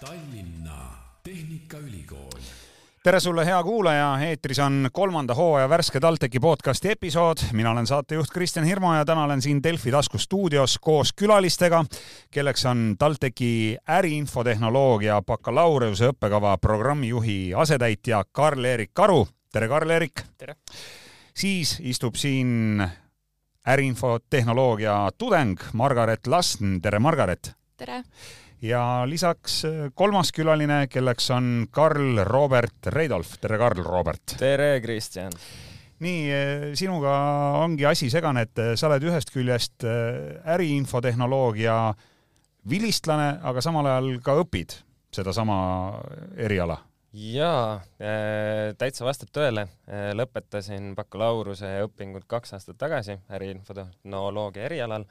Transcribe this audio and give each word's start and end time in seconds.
Tallinna 0.00 0.94
Tehnikaülikool. 1.24 2.40
tere 3.02 3.20
sulle, 3.20 3.46
hea 3.46 3.62
kuulaja, 3.62 4.18
eetris 4.20 4.58
on 4.58 4.88
kolmanda 4.92 5.34
hooaja 5.34 5.68
värske 5.68 6.00
TalTechi 6.00 6.40
podcasti 6.40 6.90
episood. 6.90 7.36
mina 7.52 7.70
olen 7.70 7.86
saatejuht 7.86 8.30
Kristjan 8.30 8.66
Hirmu 8.66 8.92
ja 8.94 9.04
täna 9.04 9.24
olen 9.24 9.42
siin 9.42 9.62
Delfi 9.62 9.90
tasku 9.90 10.18
stuudios 10.18 10.78
koos 10.78 11.12
külalistega, 11.12 11.84
kelleks 12.30 12.66
on 12.66 12.94
TalTechi 12.98 13.76
äriinfotehnoloogia 13.88 15.22
bakalaureuse 15.22 16.12
õppekava 16.12 16.56
programmijuhi 16.58 17.54
asetäitja 17.54 18.24
Karl-Erik 18.32 18.90
Karu. 18.94 19.28
tere, 19.52 19.68
Karl-Erik! 19.68 20.22
tere! 20.38 20.54
siis 21.34 21.78
istub 21.80 22.14
siin 22.14 22.82
äriinfotehnoloogia 23.66 25.08
tudeng 25.18 25.58
Margaret 25.72 26.26
Lasten, 26.26 26.80
tere, 26.82 26.98
Margaret! 26.98 27.56
tere! 27.76 28.04
Ja 28.62 29.04
lisaks 29.06 29.62
äh, 29.64 29.72
kolmas 29.94 30.32
külaline, 30.34 30.86
kelleks 30.90 31.30
on 31.34 31.66
Karl 31.70 32.24
Robert 32.24 32.86
Reidolf. 32.86 33.36
tere, 33.40 33.58
Karl 33.58 33.82
Robert! 33.84 34.34
tere, 34.38 34.80
Kristjan! 34.82 35.32
nii, 36.02 36.24
äh, 36.32 36.66
sinuga 36.78 37.14
ongi 37.62 37.86
asi 37.86 38.10
segane, 38.10 38.46
et 38.48 38.58
äh, 38.58 38.74
sa 38.78 38.90
oled 38.90 39.06
ühest 39.06 39.32
küljest 39.34 39.86
äriinfotehnoloogia 39.86 41.78
vilistlane, 42.68 43.30
aga 43.42 43.62
samal 43.64 43.86
ajal 43.86 44.12
ka 44.22 44.36
õpid 44.42 44.78
sedasama 45.14 45.58
eriala. 46.36 46.80
jaa, 47.16 47.78
täitsa 48.78 49.06
vastab 49.06 49.30
tõele. 49.32 49.64
lõpetasin 49.88 50.92
bakalaureuse 50.98 51.78
õpingud 51.86 52.26
kaks 52.28 52.52
aastat 52.58 52.76
tagasi 52.78 53.16
äriinfotehnoloogia 53.32 54.66
erialal 54.68 55.06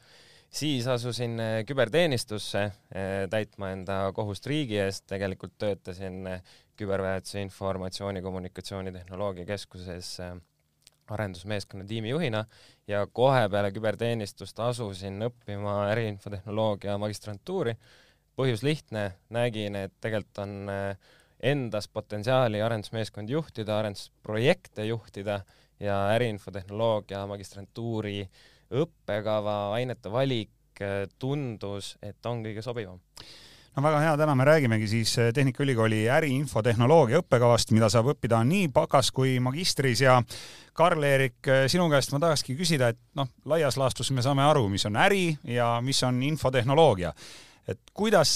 siis 0.50 0.88
asusin 0.88 1.40
äh, 1.40 1.66
küberteenistusse 1.66 2.62
äh, 2.64 2.72
täitma 3.30 3.72
enda 3.76 4.00
kohust 4.16 4.48
riigi 4.48 4.80
eest, 4.80 5.06
tegelikult 5.10 5.58
töötasin 5.60 6.28
äh, 6.28 6.42
küberväetuse 6.78 7.42
informatsiooni 7.42 8.22
kommunikatsioonitehnoloogia 8.22 9.46
keskuses 9.46 10.18
arendusmeeskonna 11.10 11.86
tiimijuhina 11.88 12.44
ja 12.88 13.08
kohe 13.08 13.48
peale 13.50 13.72
küberteenistust 13.74 14.60
asusin 14.60 15.24
õppima 15.30 15.88
äriinfotehnoloogia 15.94 16.98
magistrantuuri. 17.02 17.74
põhjus 18.38 18.62
lihtne, 18.62 19.16
nägin, 19.34 19.76
et 19.76 19.94
tegelikult 20.02 20.38
on 20.44 20.70
endas 21.42 21.88
potentsiaali 21.88 22.62
arendusmeeskondi 22.62 23.34
juhtida, 23.34 23.80
arendusprojekte 23.80 24.86
juhtida 24.86 25.40
ja 25.80 25.96
äriinfotehnoloogia 26.14 27.26
magistrantuuri 27.28 28.22
äh, 28.22 28.30
õppekava, 28.74 29.58
ainete 29.78 30.12
valik 30.12 30.82
äh, 30.82 31.06
tundus, 31.20 31.96
et 32.04 32.26
on 32.26 32.44
kõige 32.46 32.64
sobivam 32.66 33.00
no 33.78 33.84
väga 33.86 34.00
hea, 34.02 34.14
täna 34.18 34.36
me 34.36 34.46
räägimegi 34.48 34.88
siis 34.90 35.14
äh, 35.22 35.32
Tehnikaülikooli 35.34 36.08
äriinfotehnoloogia 36.10 37.22
õppekavast, 37.22 37.72
mida 37.76 37.90
saab 37.94 38.12
õppida 38.14 38.42
nii 38.48 38.68
bakas 38.74 39.12
kui 39.16 39.38
magistris 39.44 40.02
ja 40.02 40.18
Karl-Erik, 40.78 41.40
äh, 41.48 41.66
sinu 41.72 41.88
käest 41.92 42.14
ma 42.14 42.22
tahakski 42.24 42.58
küsida, 42.58 42.92
et 42.94 43.02
noh, 43.18 43.30
laias 43.46 43.78
laastus 43.78 44.12
me 44.12 44.26
saame 44.26 44.44
aru, 44.46 44.66
mis 44.74 44.86
on 44.90 44.98
äri 45.00 45.38
ja 45.48 45.76
mis 45.86 46.02
on 46.04 46.24
infotehnoloogia. 46.26 47.14
et 47.68 47.80
kuidas 47.94 48.30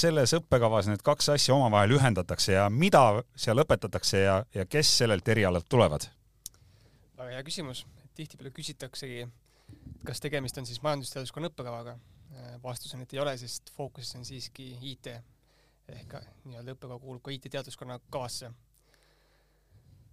selles 0.00 0.32
õppekavas 0.32 0.86
need 0.88 1.02
kaks 1.04 1.28
asja 1.28 1.52
omavahel 1.54 1.92
ühendatakse 1.92 2.54
ja 2.54 2.70
mida 2.70 3.22
seal 3.36 3.60
õpetatakse 3.60 4.22
ja, 4.22 4.38
ja 4.54 4.64
kes 4.64 4.98
sellelt 4.98 5.28
erialalt 5.28 5.68
tulevad? 5.68 6.08
väga 7.18 7.36
hea 7.36 7.42
küsimus, 7.44 7.84
tihtipeale 8.16 8.50
küsitaksegi 8.50 9.26
kas 10.06 10.20
tegemist 10.22 10.58
on 10.58 10.66
siis 10.66 10.82
majandusteaduskonna 10.82 11.50
õppekavaga? 11.52 11.96
Äh, 12.32 12.54
vastus 12.62 12.94
on, 12.96 13.04
et 13.04 13.12
ei 13.14 13.20
ole, 13.22 13.36
sest 13.38 13.70
fookuses 13.76 14.16
on 14.18 14.24
siiski 14.26 14.72
IT 14.92 15.12
ehk 15.92 16.14
nii-öelda 16.46 16.76
õppekava 16.76 17.00
kuulub 17.02 17.24
ka 17.24 17.34
IT-teaduskonna 17.34 17.98
kavasse. 18.12 18.52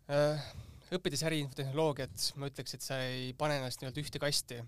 Äh, 0.09 0.49
õppides 0.95 1.23
äriinfotehnoloogiat, 1.29 2.31
ma 2.41 2.49
ütleks, 2.49 2.75
et 2.75 2.85
sa 2.85 2.97
ei 3.05 3.31
pane 3.37 3.59
ennast 3.59 3.81
nii-öelda 3.81 4.03
ühte 4.03 4.21
kasti. 4.21 4.63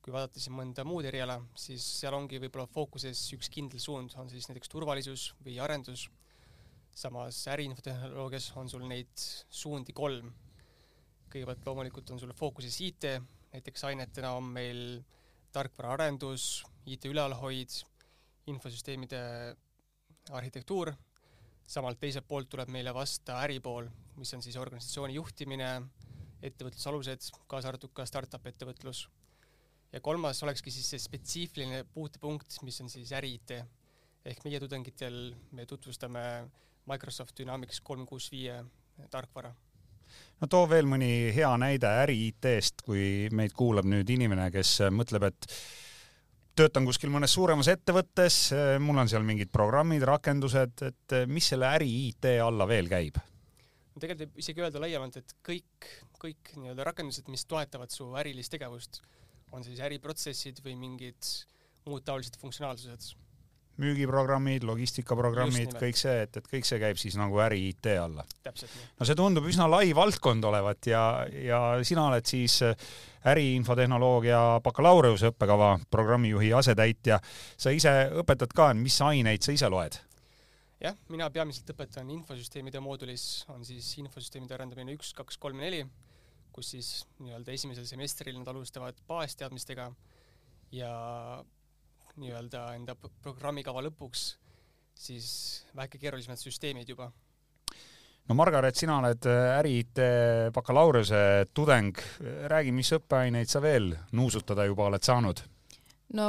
kui 0.00 0.14
vaadata 0.14 0.40
siin 0.40 0.54
mõnda 0.56 0.80
muud 0.88 1.04
eriala, 1.04 1.34
siis 1.60 1.84
seal 1.98 2.14
ongi 2.16 2.38
võib-olla 2.40 2.64
fookuses 2.72 3.20
üks 3.36 3.50
kindel 3.52 3.82
suund, 3.84 4.14
on 4.16 4.30
siis 4.32 4.46
näiteks 4.48 4.72
turvalisus 4.72 5.34
või 5.44 5.58
arendus. 5.60 6.08
samas 6.94 7.46
äriinfotehnoloogias 7.48 8.52
on 8.56 8.68
sul 8.68 8.86
neid 8.88 9.12
suundi 9.50 9.92
kolm. 9.92 10.32
kõigepealt 11.30 11.66
loomulikult 11.66 12.10
on 12.10 12.18
sul 12.18 12.32
fookuses 12.32 12.80
IT, 12.80 13.04
näiteks 13.52 13.84
ainetena 13.84 14.32
on 14.38 14.44
meil 14.44 15.00
tarkvaraarendus, 15.52 16.64
IT 16.86 17.04
ülalhoid, 17.10 17.74
infosüsteemide 18.50 19.20
arhitektuur, 20.30 20.92
samalt 21.66 22.00
teiselt 22.00 22.26
poolt 22.28 22.48
tuleb 22.50 22.70
meile 22.72 22.94
vasta 22.94 23.40
äripool, 23.44 23.88
mis 24.18 24.32
on 24.34 24.42
siis 24.42 24.58
organisatsiooni 24.60 25.16
juhtimine, 25.18 25.70
ettevõtlusalused, 26.42 27.30
kaasa 27.50 27.70
arvatud 27.70 27.92
ka 27.94 28.06
startup 28.06 28.46
ettevõtlus. 28.46 29.08
ja 29.92 30.00
kolmas 30.00 30.42
olekski 30.42 30.70
siis 30.70 30.86
see 30.90 31.02
spetsiifiline 31.02 31.84
puutepunkt, 31.94 32.62
mis 32.62 32.80
on 32.80 32.88
siis 32.88 33.12
äri-IT. 33.12 33.50
ehk 34.24 34.44
meie 34.44 34.60
tudengitel 34.60 35.34
me 35.52 35.66
tutvustame 35.66 36.50
Microsoft 36.86 37.38
Dynamics 37.38 37.80
kolm 37.80 38.06
kuus 38.06 38.30
viie 38.30 38.64
tarkvara 39.10 39.54
no 40.40 40.48
too 40.50 40.64
veel 40.70 40.88
mõni 40.88 41.30
hea 41.36 41.50
näide 41.60 41.90
äri-IT-st, 42.04 42.84
kui 42.86 43.28
meid 43.36 43.54
kuulab 43.56 43.88
nüüd 43.88 44.08
inimene, 44.12 44.48
kes 44.54 44.78
mõtleb, 44.94 45.28
et 45.30 45.48
töötan 46.58 46.86
kuskil 46.88 47.12
mõnes 47.12 47.32
suuremas 47.36 47.70
ettevõttes, 47.72 48.50
mul 48.82 49.00
on 49.02 49.10
seal 49.10 49.24
mingid 49.26 49.52
programmid, 49.52 50.04
rakendused, 50.08 50.84
et 50.88 51.16
mis 51.30 51.52
selle 51.52 51.68
äri-IT 51.78 52.32
alla 52.44 52.68
veel 52.68 52.90
käib? 52.90 53.20
tegelikult 54.00 54.30
võib 54.30 54.38
isegi 54.40 54.62
öelda 54.64 54.80
laiemalt, 54.80 55.16
et 55.20 55.32
kõik, 55.44 55.86
kõik 56.22 56.54
nii-öelda 56.56 56.86
rakendused, 56.88 57.26
mis 57.28 57.44
toetavad 57.44 57.92
su 57.92 58.06
ärilist 58.16 58.52
tegevust, 58.54 59.02
on 59.52 59.66
siis 59.66 59.82
äriprotsessid 59.84 60.62
või 60.64 60.76
mingid 60.80 61.32
muud 61.84 62.06
taolised 62.06 62.38
funktsionaalsused 62.40 63.10
müügiprogrammid, 63.80 64.64
logistikaprogrammid, 64.68 65.74
kõik 65.80 65.98
see, 65.98 66.16
et, 66.26 66.36
et 66.40 66.50
kõik 66.50 66.68
see 66.68 66.80
käib 66.82 67.00
siis 67.00 67.16
nagu 67.20 67.40
äri 67.42 67.62
IT 67.70 67.90
alla. 67.96 68.24
no 68.44 69.08
see 69.08 69.18
tundub 69.18 69.48
üsna 69.50 69.68
lai 69.70 69.94
valdkond 69.96 70.44
olevat 70.50 70.90
ja, 70.90 71.04
ja 71.30 71.60
sina 71.86 72.08
oled 72.10 72.28
siis 72.28 72.60
äriinfotehnoloogia 73.30 74.60
bakalaureuse 74.64 75.32
õppekava 75.32 75.74
programmijuhi 75.90 76.52
asetäitja. 76.56 77.20
sa 77.56 77.72
ise 77.74 77.92
õpetad 78.22 78.54
ka, 78.56 78.72
mis 78.74 79.00
aineid 79.04 79.44
sa 79.44 79.52
ise 79.56 79.68
loed? 79.68 79.98
jah, 80.80 80.96
mina 81.12 81.28
peamiselt 81.32 81.68
õpetan 81.74 82.08
infosüsteemide 82.14 82.80
moodulis, 82.80 83.44
on 83.52 83.64
siis 83.68 83.88
infosüsteemide 84.00 84.56
arendamine 84.56 84.96
üks, 84.96 85.12
kaks, 85.16 85.36
kolm 85.40 85.60
ja 85.60 85.68
neli, 85.68 85.82
kus 86.54 86.72
siis 86.74 86.90
nii-öelda 87.20 87.52
esimesel 87.52 87.86
semestril 87.88 88.38
nad 88.38 88.48
alustavad 88.48 88.98
baasteadmistega 89.08 89.90
ja 90.74 90.92
nii-öelda 92.20 92.66
enda 92.76 92.94
programmikava 93.22 93.82
lõpuks 93.88 94.26
siis 95.00 95.28
väike 95.76 95.98
keerulisemad 95.98 96.40
süsteemid 96.40 96.88
juba. 96.88 97.10
no 98.28 98.34
Margaret, 98.36 98.76
sina 98.76 98.98
oled 99.00 99.26
äh, 99.26 99.54
äri-IT 99.58 100.02
bakalaureuse 100.54 101.46
tudeng, 101.54 101.96
räägi, 102.52 102.72
mis 102.72 102.92
õppeaineid 102.96 103.48
sa 103.48 103.62
veel 103.64 103.94
nuusutada 104.12 104.68
juba 104.68 104.90
oled 104.90 105.06
saanud? 105.06 105.42
no 106.14 106.28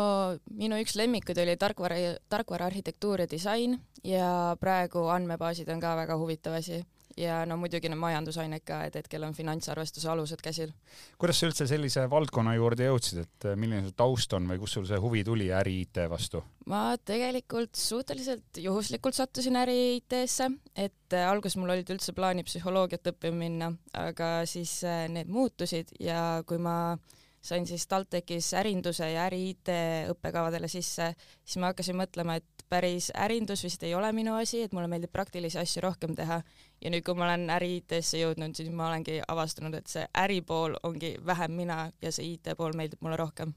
minu 0.53 0.79
üks 0.81 0.95
lemmikuid 0.95 1.41
oli 1.43 1.57
tarkvara, 1.57 1.99
tarkvaraarhitektuur 2.29 3.25
ja 3.25 3.29
disain 3.29 3.79
ja 4.03 4.55
praegu 4.59 5.07
andmebaasid 5.13 5.69
on 5.73 5.81
ka 5.81 5.95
väga 5.99 6.17
huvitav 6.21 6.59
asi 6.59 6.83
ja 7.17 7.41
no 7.49 7.57
muidugi 7.59 7.89
need 7.91 7.99
majandusained 8.01 8.63
ka, 8.67 8.81
et 8.87 8.97
hetkel 8.99 9.25
on 9.27 9.35
finantsarvestuse 9.37 10.09
alused 10.11 10.41
käsil. 10.43 10.73
kuidas 11.21 11.39
sa 11.41 11.49
üldse 11.49 11.67
sellise 11.69 12.07
valdkonna 12.09 12.55
juurde 12.55 12.87
jõudsid, 12.87 13.23
et 13.25 13.47
äh, 13.49 13.57
milline 13.59 13.87
su 13.87 13.95
taust 13.97 14.33
on 14.37 14.49
või 14.49 14.61
kust 14.61 14.79
sul 14.79 14.87
see 14.89 14.99
huvi 15.01 15.23
tuli 15.27 15.51
äri-IT 15.55 16.03
vastu? 16.11 16.43
ma 16.71 16.95
tegelikult 16.97 17.75
suhteliselt 17.75 18.61
juhuslikult 18.63 19.17
sattusin 19.17 19.59
äri-IT-sse, 19.63 20.51
et 20.75 21.17
äh, 21.17 21.29
alguses 21.29 21.57
mul 21.59 21.75
olid 21.75 21.89
üldse 21.93 22.15
plaanid 22.17 22.49
psühholoogiat 22.49 23.13
õppima 23.13 23.43
minna, 23.45 23.71
aga 23.97 24.41
siis 24.49 24.81
äh, 24.87 25.07
need 25.11 25.31
muutusid 25.31 25.95
ja 25.99 26.43
kui 26.47 26.61
ma 26.61 26.97
sain 27.41 27.65
siis 27.67 27.87
TalTechis 27.87 28.53
ärinduse 28.53 29.07
ja 29.11 29.25
äri-IT 29.29 29.71
õppekavadele 30.13 30.69
sisse, 30.71 31.11
siis 31.43 31.57
ma 31.61 31.71
hakkasin 31.71 31.97
mõtlema, 31.97 32.37
et 32.37 32.65
päris 32.69 33.09
ärindus 33.17 33.63
vist 33.65 33.83
ei 33.83 33.95
ole 33.97 34.11
minu 34.15 34.35
asi, 34.39 34.61
et 34.63 34.73
mulle 34.73 34.87
meeldib 34.91 35.11
praktilisi 35.11 35.59
asju 35.59 35.83
rohkem 35.83 36.15
teha 36.15 36.41
ja 36.81 36.93
nüüd, 36.93 37.03
kui 37.05 37.17
ma 37.17 37.27
olen 37.27 37.49
äri-IT-sse 37.57 38.21
jõudnud, 38.21 38.55
siis 38.55 38.71
ma 38.71 38.87
olengi 38.91 39.19
avastanud, 39.27 39.75
et 39.75 39.91
see 39.91 40.05
äripool 40.23 40.77
ongi 40.87 41.15
vähem 41.25 41.57
mina 41.63 41.83
ja 42.01 42.13
see 42.13 42.35
IT 42.35 42.53
pool 42.57 42.77
meeldib 42.77 43.01
mulle 43.01 43.19
rohkem. 43.19 43.53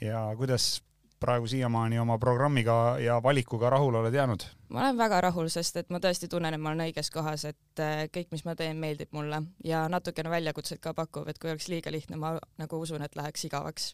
ja 0.00 0.24
kuidas 0.36 0.78
praegu 1.20 1.46
siiamaani 1.46 1.98
oma 1.98 2.18
programmiga 2.18 2.96
ja 3.02 3.22
valikuga 3.22 3.70
rahul 3.70 3.94
oled 3.94 4.14
jäänud? 4.14 4.44
ma 4.68 4.80
olen 4.80 4.98
väga 4.98 5.20
rahul, 5.20 5.48
sest 5.48 5.76
et 5.80 5.90
ma 5.90 6.00
tõesti 6.02 6.28
tunnen, 6.28 6.54
et 6.54 6.60
ma 6.60 6.70
olen 6.70 6.84
õiges 6.88 7.08
kohas, 7.12 7.46
et 7.48 7.80
äh, 7.82 8.02
kõik, 8.12 8.28
mis 8.34 8.44
ma 8.44 8.54
teen, 8.56 8.76
meeldib 8.76 9.14
mulle 9.16 9.40
ja 9.64 9.86
natukene 9.88 10.30
väljakutset 10.30 10.80
ka 10.84 10.92
pakub, 10.94 11.28
et 11.28 11.38
kui 11.40 11.50
oleks 11.50 11.70
liiga 11.72 11.92
lihtne, 11.92 12.18
ma 12.20 12.34
nagu 12.60 12.80
usun, 12.84 13.02
et 13.02 13.16
läheks 13.16 13.46
igavaks. 13.48 13.88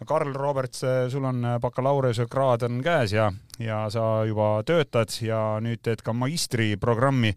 no 0.00 0.06
Karl 0.06 0.34
Roberts, 0.36 0.84
sul 1.08 1.24
on 1.24 1.46
bakalaureusekraad 1.60 2.68
on 2.68 2.82
käes 2.84 3.16
ja, 3.16 3.30
ja 3.58 3.82
sa 3.90 4.24
juba 4.28 4.52
töötad 4.66 5.16
ja 5.24 5.40
nüüd 5.60 5.80
teed 5.82 6.04
ka 6.04 6.12
magistriprogrammi. 6.12 7.34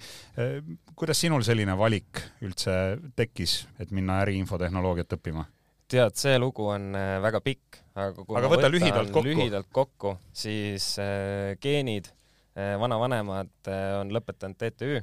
kuidas 0.95 1.23
sinul 1.23 1.41
selline 1.43 1.77
valik 1.77 2.19
üldse 2.41 2.99
tekkis, 3.15 3.67
et 3.79 3.91
minna 3.91 4.21
äriinfotehnoloogiat 4.25 5.17
õppima? 5.17 5.47
Tead, 5.93 6.17
see 6.17 6.35
lugu 6.41 6.65
on 6.73 6.91
äh, 6.97 7.15
väga 7.23 7.41
pikk, 7.45 7.79
aga 7.93 8.25
kui 8.25 8.37
aga 8.39 8.51
võta 8.51 8.69
lühidalt 8.71 9.13
kokku. 9.13 9.29
lühidalt 9.29 9.71
kokku, 9.73 10.15
siis 10.35 10.93
äh, 11.01 11.53
geenid 11.61 12.09
äh,, 12.57 12.75
vanavanemad 12.81 13.53
äh, 13.69 13.87
on 13.99 14.13
lõpetanud 14.15 14.57
TTÜ, 14.59 15.01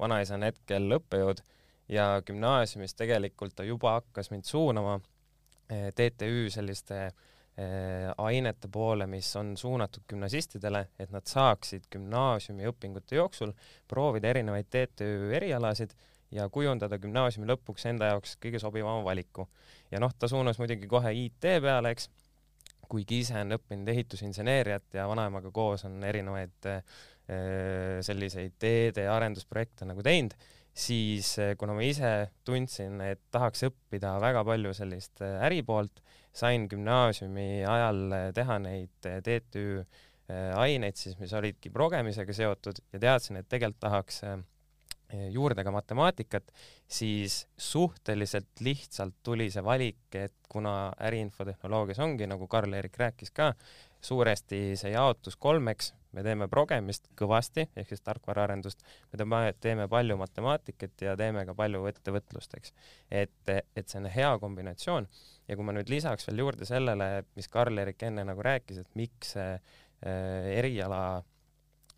vanaisa 0.00 0.38
on 0.38 0.46
hetkel 0.48 0.96
õppejõud 0.98 1.42
ja 1.90 2.12
gümnaasiumis 2.26 2.94
tegelikult 2.98 3.56
ta 3.58 3.66
juba 3.66 3.98
hakkas 3.98 4.30
mind 4.32 4.48
suunama 4.48 4.98
äh, 4.98 5.90
TTÜ 5.96 6.48
selliste 6.54 7.00
äh, 7.06 7.12
ainete 8.16 8.70
poole, 8.72 9.06
mis 9.10 9.28
on 9.36 9.56
suunatud 9.60 10.06
gümnasistidele, 10.08 10.86
et 10.98 11.12
nad 11.12 11.26
saaksid 11.28 11.90
gümnaasiumi 11.92 12.68
õpingute 12.70 13.18
jooksul 13.18 13.52
proovida 13.90 14.32
erinevaid 14.32 14.70
TTÜ 14.72 15.34
erialasid 15.36 15.96
ja 16.34 16.46
kujundada 16.52 16.98
gümnaasiumi 17.02 17.48
lõpuks 17.50 17.86
enda 17.90 18.12
jaoks 18.12 18.36
kõige 18.42 18.60
sobivama 18.62 19.02
valiku. 19.04 19.48
ja 19.90 20.00
noh, 20.02 20.12
ta 20.18 20.28
suunas 20.30 20.58
muidugi 20.58 20.88
kohe 20.90 21.12
IT 21.24 21.46
peale, 21.62 21.90
eks, 21.94 22.08
kuigi 22.90 23.20
ise 23.24 23.38
on 23.40 23.56
õppinud 23.56 23.90
ehitusinseneeriat 23.92 24.98
ja 24.98 25.06
vanaemaga 25.10 25.50
koos 25.54 25.84
on 25.86 26.00
erinevaid 26.04 26.70
äh, 26.70 26.80
selliseid 28.06 28.56
teede 28.58 29.06
arendusprojekte 29.10 29.86
nagu 29.86 30.02
teinud, 30.06 30.34
siis 30.74 31.32
äh, 31.42 31.54
kuna 31.58 31.74
ma 31.76 31.86
ise 31.86 32.12
tundsin, 32.46 33.00
et 33.06 33.22
tahaks 33.30 33.66
õppida 33.70 34.16
väga 34.22 34.44
palju 34.46 34.74
sellist 34.76 35.22
äh, 35.26 35.38
äripoolt, 35.46 36.02
sain 36.34 36.68
gümnaasiumi 36.70 37.64
ajal 37.66 38.14
teha 38.34 38.60
neid 38.62 38.94
TTÜ 39.02 39.82
aineid 40.30 40.94
siis, 40.94 41.16
mis 41.18 41.32
olidki 41.34 41.72
progemisega 41.74 42.30
seotud 42.30 42.76
ja 42.92 43.00
teadsin, 43.02 43.40
et 43.40 43.48
tegelikult 43.50 43.80
tahaks 43.82 44.20
juurde 45.32 45.64
ka 45.64 45.72
matemaatikat, 45.74 46.52
siis 46.88 47.46
suhteliselt 47.58 48.60
lihtsalt 48.60 49.14
tuli 49.22 49.50
see 49.50 49.64
valik, 49.64 50.02
et 50.14 50.34
kuna 50.48 50.92
äriinfotehnoloogias 51.06 51.98
ongi, 52.02 52.28
nagu 52.30 52.46
Karl-Erik 52.50 52.98
rääkis 52.98 53.32
ka, 53.34 53.52
suuresti 54.00 54.76
see 54.80 54.92
jaotus 54.94 55.36
kolmeks, 55.36 55.92
me 56.16 56.24
teeme 56.26 56.48
progemist 56.50 57.06
kõvasti, 57.18 57.68
ehk 57.78 57.92
siis 57.92 58.02
tarkvaraarendust, 58.06 58.82
me 59.12 59.20
teeme, 59.20 59.40
teeme 59.60 59.88
palju 59.90 60.16
matemaatikat 60.18 61.04
ja 61.06 61.16
teeme 61.18 61.44
ka 61.46 61.54
palju 61.54 61.84
ettevõtlust, 61.90 62.56
eks. 62.58 62.72
et, 63.10 63.52
et 63.76 63.86
see 63.86 64.00
on 64.00 64.08
hea 64.10 64.32
kombinatsioon 64.42 65.06
ja 65.48 65.58
kui 65.58 65.66
ma 65.66 65.74
nüüd 65.76 65.92
lisaks 65.92 66.26
veel 66.28 66.44
juurde 66.44 66.66
sellele, 66.68 67.10
mis 67.38 67.50
Karl-Erik 67.52 68.02
enne 68.08 68.26
nagu 68.26 68.42
rääkis, 68.46 68.82
et 68.82 68.98
miks 68.98 69.36
see 69.36 69.52
äh, 69.54 70.50
eriala 70.56 71.22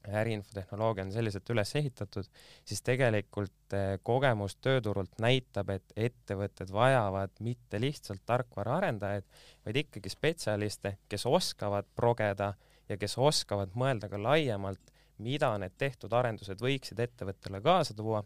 äriinfotehnoloogia 0.09 1.05
on 1.05 1.13
selliselt 1.13 1.51
üles 1.55 1.75
ehitatud, 1.79 2.29
siis 2.65 2.83
tegelikult 2.83 3.77
eh, 3.77 3.95
kogemus 4.03 4.57
tööturult 4.61 5.15
näitab, 5.23 5.71
et 5.77 5.95
ettevõtted 5.97 6.73
vajavad 6.75 7.35
mitte 7.41 7.81
lihtsalt 7.81 8.25
tarkvaraarendajaid, 8.27 9.29
vaid 9.67 9.81
ikkagi 9.85 10.13
spetsialiste, 10.13 10.97
kes 11.09 11.27
oskavad 11.27 11.89
progeda 11.97 12.53
ja 12.89 12.99
kes 12.99 13.19
oskavad 13.19 13.75
mõelda 13.79 14.11
ka 14.11 14.21
laiemalt, 14.21 14.93
mida 15.23 15.55
need 15.61 15.75
tehtud 15.79 16.13
arendused 16.13 16.61
võiksid 16.63 17.01
ettevõttele 17.03 17.61
kaasa 17.63 17.95
tuua, 17.95 18.25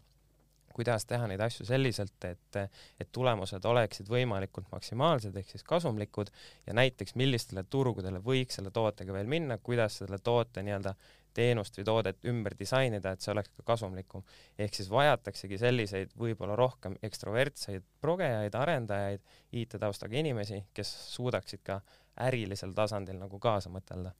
kuidas 0.77 1.07
teha 1.09 1.25
neid 1.29 1.41
asju 1.41 1.65
selliselt, 1.65 2.17
et, 2.27 2.57
et 3.01 3.09
tulemused 3.11 3.65
oleksid 3.65 4.09
võimalikult 4.13 4.69
maksimaalsed 4.71 5.37
ehk 5.39 5.49
siis 5.49 5.65
kasumlikud 5.65 6.29
ja 6.67 6.75
näiteks 6.77 7.15
millistele 7.17 7.63
turgudele 7.65 8.21
võiks 8.23 8.59
selle 8.59 8.71
tootega 8.73 9.15
veel 9.15 9.29
minna, 9.31 9.57
kuidas 9.57 9.97
selle 10.03 10.21
toote 10.21 10.61
nii-öelda 10.65 10.93
teenust 11.37 11.77
või 11.77 11.85
toodet 11.87 12.27
ümber 12.27 12.55
disainida, 12.59 13.13
et 13.13 13.23
see 13.23 13.31
oleks 13.33 13.53
ka 13.59 13.65
kasumlikum. 13.73 14.25
ehk 14.57 14.75
siis 14.75 14.89
vajataksegi 14.89 15.61
selliseid 15.61 16.13
võib-olla 16.17 16.57
rohkem 16.57 16.97
ekstrovertseid 17.03 17.85
progejaid, 18.01 18.55
arendajaid, 18.55 19.23
IT-taustaga 19.53 20.17
inimesi, 20.17 20.63
kes 20.73 20.93
suudaksid 21.13 21.63
ka 21.63 21.81
ärilisel 22.27 22.73
tasandil 22.73 23.19
nagu 23.19 23.39
kaasa 23.39 23.69
mõtelda 23.69 24.13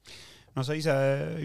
no 0.57 0.63
sa 0.65 0.75
ise 0.77 0.93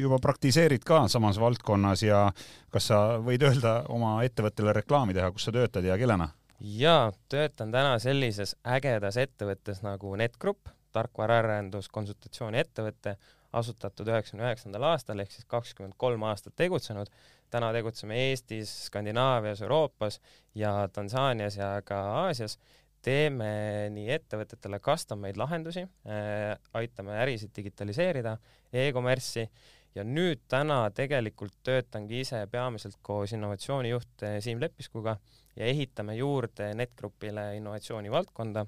juba 0.00 0.19
praktiseerid 0.22 0.84
ka 0.88 1.04
samas 1.12 1.40
valdkonnas 1.40 2.04
ja 2.04 2.26
kas 2.72 2.88
sa 2.92 3.00
võid 3.25 3.44
öelda 3.44 3.82
oma 3.92 4.18
ettevõttele 4.25 4.72
reklaami 4.80 5.16
teha, 5.16 5.32
kus 5.32 5.48
sa 5.48 5.54
töötad 5.54 5.84
ja 5.88 5.98
kellena? 6.00 6.30
jaa, 6.62 7.12
töötan 7.28 7.72
täna 7.75 7.98
sellises 8.02 8.54
ägedas 8.64 9.18
ettevõttes 9.20 9.82
nagu 9.82 10.14
NetGrupp, 10.16 10.70
tarkvaraarendus, 10.94 11.88
konsultatsiooni 11.92 12.60
ettevõte, 12.62 13.16
asutatud 13.52 14.08
üheksakümne 14.08 14.46
üheksandal 14.49 14.87
aastal 14.93 15.20
ehk 15.22 15.32
siis 15.34 15.46
kakskümmend 15.49 15.96
kolm 16.00 16.22
aastat 16.28 16.56
tegutsenud. 16.56 17.10
täna 17.52 17.69
tegutseme 17.72 18.16
Eestis, 18.16 18.70
Skandinaavias, 18.87 19.60
Euroopas 19.62 20.20
ja 20.54 20.88
Tansaanias 20.93 21.56
ja 21.56 21.82
ka 21.84 22.00
Aasias. 22.25 22.58
teeme 23.02 23.90
nii 23.90 24.10
ettevõtetele 24.14 24.78
custom-made 24.78 25.38
lahendusi 25.38 25.82
äh,, 25.82 26.58
aitame 26.72 27.16
ärisid 27.19 27.50
digitaliseerida 27.56 28.37
e, 28.72 28.88
e-kommerssi 28.88 29.49
ja 29.94 30.04
nüüd 30.06 30.44
täna 30.49 30.84
tegelikult 30.94 31.56
töötangi 31.66 32.20
ise 32.22 32.46
peamiselt 32.50 33.00
koos 33.02 33.34
innovatsioonijuht 33.34 34.25
Siim 34.40 34.60
Leppiskuga 34.62 35.16
ja 35.56 35.66
ehitame 35.66 36.14
juurde 36.16 36.70
NetGrupile 36.78 37.56
innovatsioonivaldkonda 37.56 38.66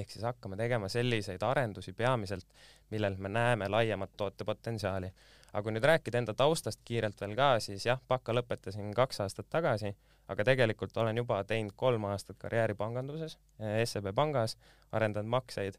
ehk 0.00 0.12
siis 0.12 0.24
hakkame 0.26 0.56
tegema 0.56 0.88
selliseid 0.92 1.42
arendusi 1.42 1.92
peamiselt, 1.96 2.46
millel 2.90 3.16
me 3.18 3.28
näeme 3.28 3.68
laiemat 3.68 4.16
tootepotentsiaali. 4.16 5.12
aga 5.52 5.62
kui 5.62 5.72
nüüd 5.72 5.86
rääkida 5.88 6.18
enda 6.20 6.34
taustast 6.36 6.82
kiirelt 6.84 7.20
veel 7.20 7.32
ka, 7.38 7.46
siis 7.64 7.86
jah, 7.86 8.00
baka 8.08 8.34
lõpetasin 8.34 8.90
kaks 8.94 9.22
aastat 9.24 9.46
tagasi, 9.48 9.94
aga 10.28 10.44
tegelikult 10.44 10.96
olen 11.00 11.16
juba 11.16 11.38
teinud 11.44 11.72
kolm 11.76 12.04
aastat 12.10 12.36
karjääri 12.42 12.74
panganduses, 12.74 13.38
SEB 13.84 14.10
pangas, 14.14 14.56
arendanud 14.92 15.30
makseid. 15.30 15.78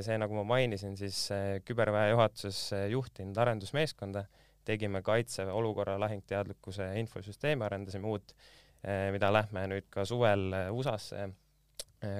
see, 0.00 0.16
nagu 0.18 0.34
ma 0.34 0.44
mainisin, 0.48 0.96
siis 0.96 1.28
küberväe 1.68 2.10
juhatuses 2.10 2.72
juhtinud 2.90 3.36
arendusmeeskonda, 3.38 4.24
tegime 4.64 5.02
kaitseväe 5.02 5.52
olukorra 5.52 5.98
lahingteadlikkuse 6.00 6.86
infosüsteemi, 6.98 7.64
arendasime 7.64 8.08
uut, 8.08 8.34
mida 9.12 9.32
lähme 9.32 9.66
nüüd 9.68 9.90
ka 9.92 10.04
suvel 10.08 10.48
USA-sse 10.72 11.28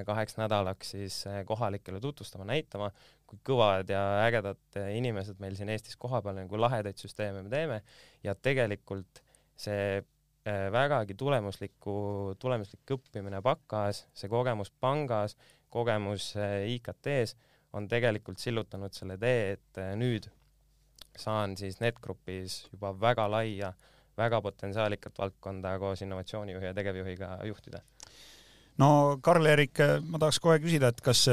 kaheks 0.05 0.37
nädalaks 0.39 0.93
siis 0.95 1.19
kohalikele 1.45 1.99
tutvustama, 2.01 2.45
näitama, 2.49 2.89
kui 3.27 3.39
kõvad 3.45 3.89
ja 3.91 4.01
ägedad 4.25 4.79
inimesed 4.93 5.39
meil 5.43 5.57
siin 5.57 5.71
Eestis 5.73 5.97
kohapeal 5.99 6.41
on, 6.41 6.49
kui 6.49 6.61
lahedaid 6.61 6.99
süsteeme 7.01 7.43
me 7.45 7.51
teeme. 7.53 7.81
Ja 8.23 8.35
tegelikult 8.35 9.21
see 9.57 10.03
vägagi 10.71 11.15
tulemuslikku, 11.17 12.35
tulemuslik 12.39 12.95
õppimine 12.97 13.41
bakas, 13.41 14.03
see 14.13 14.29
kogemus 14.29 14.69
pangas, 14.69 15.33
kogemus 15.73 16.33
IKT-s 16.75 17.35
on 17.75 17.89
tegelikult 17.91 18.39
sillutanud 18.39 18.93
selle 18.93 19.17
tee, 19.19 19.55
et 19.57 19.81
nüüd 19.97 20.29
saan 21.17 21.57
siis 21.57 21.79
NetGrupis 21.81 22.65
juba 22.73 22.93
väga 22.99 23.25
laia, 23.31 23.73
väga 24.17 24.39
potentsiaalikat 24.45 25.17
valdkonda 25.17 25.75
koos 25.79 26.05
innovatsioonijuhi 26.05 26.69
ja 26.69 26.77
tegevjuhiga 26.77 27.37
juhtida 27.49 27.81
no 28.81 29.17
Karl-Erik, 29.23 29.79
ma 30.07 30.19
tahaks 30.19 30.39
kohe 30.43 30.57
küsida, 30.63 30.91
et 30.91 31.01
kas 31.03 31.25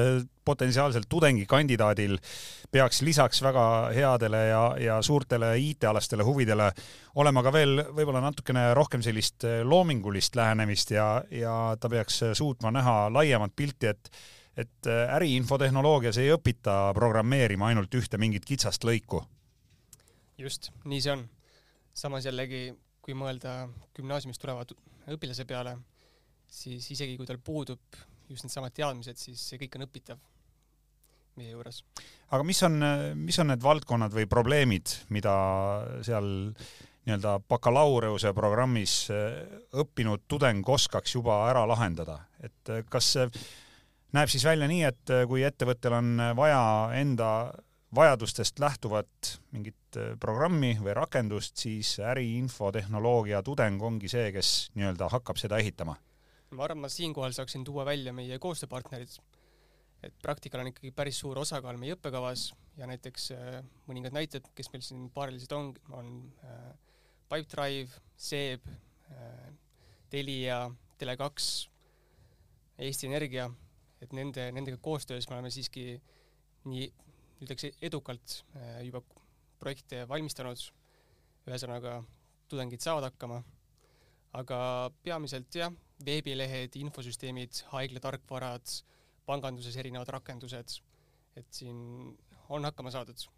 potentsiaalselt 0.44 1.08
tudengikandidaadil 1.10 2.18
peaks 2.72 3.02
lisaks 3.06 3.42
väga 3.44 3.64
headele 3.94 4.42
ja, 4.48 4.62
ja 4.80 4.98
suurtele 5.02 5.52
IT-alastele 5.58 6.26
huvidele 6.26 6.70
olema 7.14 7.42
ka 7.44 7.52
veel 7.54 7.82
võib-olla 7.90 8.22
natukene 8.24 8.70
rohkem 8.74 9.02
sellist 9.04 9.46
loomingulist 9.64 10.36
lähenemist 10.38 10.94
ja, 10.94 11.08
ja 11.30 11.56
ta 11.80 11.90
peaks 11.92 12.22
suutma 12.38 12.72
näha 12.74 12.96
laiemat 13.12 13.56
pilti, 13.56 13.92
et 13.92 14.14
et 14.56 14.86
äriinfotehnoloogias 15.16 16.18
ei 16.20 16.28
õpita 16.34 16.92
programmeerima 16.92 17.70
ainult 17.70 17.94
ühte 17.96 18.18
mingit 18.20 18.44
kitsast 18.44 18.84
lõiku. 18.84 19.22
just, 20.38 20.68
nii 20.84 21.00
see 21.00 21.12
on. 21.12 21.22
samas 21.94 22.26
jällegi, 22.28 22.74
kui 23.00 23.14
mõelda 23.16 23.68
gümnaasiumist 23.96 24.40
tuleva 24.40 24.66
õpilase 25.08 25.46
peale 25.48 25.78
siis 26.52 26.90
isegi 26.94 27.16
kui 27.16 27.28
tal 27.28 27.40
puudub 27.42 28.00
just 28.28 28.46
needsamad 28.46 28.74
teadmised, 28.76 29.18
siis 29.20 29.40
see 29.50 29.60
kõik 29.60 29.78
on 29.78 29.86
õpitav 29.86 30.20
meie 31.40 31.54
juures. 31.54 31.80
aga 32.28 32.44
mis 32.44 32.60
on, 32.66 32.78
mis 33.16 33.38
on 33.40 33.52
need 33.52 33.62
valdkonnad 33.64 34.12
või 34.12 34.28
probleemid, 34.30 34.96
mida 35.16 35.34
seal 36.04 36.28
nii-öelda 37.06 37.38
bakalaureuse 37.50 38.30
programmis 38.36 39.08
äh, 39.10 39.40
õppinud 39.74 40.26
tudeng 40.30 40.68
oskaks 40.68 41.16
juba 41.16 41.42
ära 41.50 41.64
lahendada, 41.66 42.20
et 42.42 42.70
äh, 42.70 42.84
kas 42.88 43.16
näeb 44.14 44.30
siis 44.30 44.44
välja 44.46 44.68
nii, 44.70 44.84
et 44.86 45.14
äh, 45.14 45.24
kui 45.28 45.42
ettevõttel 45.46 45.98
on 45.98 46.14
vaja 46.38 46.62
enda 47.00 47.32
vajadustest 47.92 48.62
lähtuvat 48.62 49.34
mingit 49.52 49.98
programmi 50.20 50.78
või 50.80 50.94
rakendust, 50.96 51.58
siis 51.60 51.98
äriinfotehnoloogia 52.00 53.42
tudeng 53.44 53.82
ongi 53.84 54.08
see, 54.08 54.30
kes 54.32 54.70
nii-öelda 54.78 55.10
hakkab 55.12 55.40
seda 55.42 55.58
ehitama? 55.60 55.98
Ma 56.52 56.66
arvan, 56.66 56.82
ma 56.84 56.90
siinkohal 56.92 57.34
saaksin 57.36 57.64
tuua 57.64 57.84
välja 57.88 58.12
meie 58.16 58.38
koostööpartnerid, 58.42 59.14
et 60.02 60.14
praktikal 60.22 60.62
on 60.62 60.70
ikkagi 60.72 60.92
päris 60.94 61.20
suur 61.22 61.38
osakaal 61.42 61.78
meie 61.80 61.96
õppekavas 61.96 62.50
ja 62.78 62.88
näiteks 62.90 63.30
äh, 63.36 63.58
mõningad 63.88 64.14
näited, 64.16 64.48
kes 64.56 64.72
meil 64.72 64.84
siin 64.84 65.08
paarilised 65.14 65.52
on, 65.56 65.72
on 65.94 66.14
äh, 66.44 66.72
Pipedrive, 67.32 68.02
Seeb 68.16 68.66
äh,, 68.68 69.52
Telia, 70.12 70.66
Tele2, 71.00 71.46
Eesti 72.82 73.08
Energia, 73.08 73.46
et 74.02 74.12
nende, 74.16 74.50
nendega 74.52 74.76
koostöös 74.82 75.28
me 75.30 75.38
oleme 75.38 75.52
siiski 75.54 75.94
nii 76.68 76.88
ütleks 77.42 77.70
edukalt 77.82 78.34
juba 78.84 79.00
projekte 79.62 80.02
valmistanud, 80.10 80.60
ühesõnaga 81.48 81.96
tudengid 82.50 82.82
saavad 82.84 83.08
hakkama, 83.08 83.40
aga 84.38 84.58
peamiselt 85.04 85.54
jah, 85.56 85.72
veebilehed, 86.04 86.76
infosüsteemid, 86.80 87.62
haigla 87.72 88.02
tarkvarad, 88.02 88.74
panganduses 89.26 89.76
erinevad 89.78 90.10
rakendused, 90.16 90.78
et 91.38 91.46
siin 91.54 91.78
on 92.48 92.64
hakkama 92.68 92.90
saadud. 92.90 93.28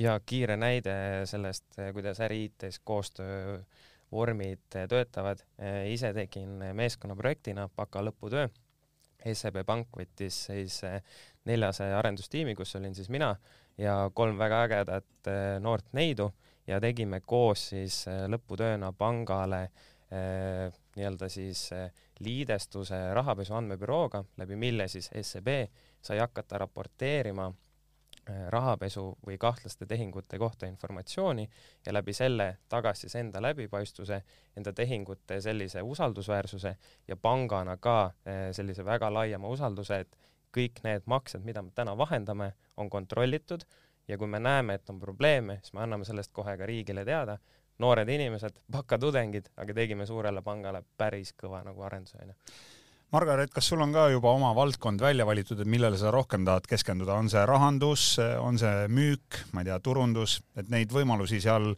ja 0.00 0.20
kiire 0.26 0.56
näide 0.56 0.92
sellest, 1.26 1.78
kuidas 1.92 2.20
äri-IT-s 2.20 2.80
koostöövormid 2.84 4.66
töötavad, 4.88 5.42
ise 5.90 6.12
tegin 6.14 6.60
meeskonnaprojektina 6.74 7.68
baka 7.76 8.02
lõputöö. 8.04 8.48
SEB 9.20 9.58
Pank 9.66 9.88
võttis 9.96 10.46
siis 10.46 10.80
neljasaja 11.44 11.98
arendustiimi, 11.98 12.54
kus 12.56 12.76
olin 12.76 12.94
siis 12.94 13.10
mina 13.12 13.34
ja 13.78 14.10
kolm 14.14 14.38
väga 14.38 14.62
ägedat 14.64 15.30
noort 15.60 15.92
neidu 15.92 16.30
ja 16.66 16.80
tegime 16.80 17.20
koos 17.20 17.68
siis 17.72 18.04
lõputööna 18.30 18.92
pangale 18.96 19.62
eh, 19.64 20.70
nii-öelda 20.96 21.28
siis 21.30 21.68
liidestuse 22.20 22.98
rahapesu 23.14 23.54
andmebürooga, 23.54 24.24
läbi 24.36 24.56
mille 24.56 24.88
siis 24.88 25.10
SEB 25.22 25.48
sai 26.02 26.18
hakata 26.18 26.58
raporteerima 26.58 27.50
Äh, 28.30 28.48
rahapesu 28.52 29.14
või 29.26 29.38
kahtlaste 29.40 29.86
tehingute 29.88 30.38
kohta 30.38 30.66
informatsiooni 30.68 31.46
ja 31.86 31.92
läbi 31.92 32.12
selle 32.12 32.58
tagas 32.68 33.00
siis 33.00 33.14
enda 33.16 33.40
läbipaistvuse, 33.42 34.18
enda 34.60 34.72
tehingute 34.76 35.38
sellise 35.40 35.82
usaldusväärsuse 35.82 36.74
ja 37.08 37.16
pangana 37.16 37.78
ka 37.80 37.94
äh, 38.04 38.42
sellise 38.52 38.84
väga 38.84 39.08
laiema 39.14 39.48
usalduse, 39.48 40.02
et 40.04 40.18
kõik 40.56 40.82
need 40.84 41.08
maksed, 41.08 41.42
mida 41.48 41.62
me 41.62 41.72
täna 41.74 41.96
vahendame, 41.96 42.52
on 42.76 42.90
kontrollitud. 42.90 43.64
Ja 44.08 44.18
kui 44.18 44.28
me 44.28 44.40
näeme, 44.42 44.74
et 44.74 44.90
on 44.90 44.98
probleeme, 45.00 45.60
siis 45.62 45.72
me 45.72 45.84
anname 45.86 46.04
sellest 46.04 46.32
kohe 46.34 46.56
ka 46.58 46.66
riigile 46.66 47.04
teada, 47.06 47.38
noored 47.80 48.08
inimesed, 48.08 48.60
bakatudengid, 48.72 49.48
aga 49.60 49.76
tegime 49.76 50.06
suurele 50.08 50.42
pangale 50.44 50.84
päris 51.00 51.32
kõva 51.38 51.64
nagu 51.66 51.82
arenduse, 51.86 52.20
onju 52.20 52.36
Margaret, 53.10 53.50
kas 53.50 53.66
sul 53.66 53.80
on 53.82 53.90
ka 53.90 54.04
juba 54.12 54.30
oma 54.30 54.52
valdkond 54.54 55.02
välja 55.02 55.24
valitud, 55.26 55.58
et 55.58 55.66
millele 55.66 55.98
sa 55.98 56.12
rohkem 56.14 56.44
tahad 56.46 56.68
keskenduda, 56.70 57.16
on 57.18 57.30
see 57.32 57.42
rahandus, 57.48 58.04
on 58.38 58.58
see 58.60 58.86
müük, 58.86 59.40
ma 59.50 59.64
ei 59.64 59.66
tea, 59.66 59.78
turundus, 59.82 60.36
et 60.54 60.70
neid 60.70 60.94
võimalusi 60.94 61.40
seal 61.42 61.72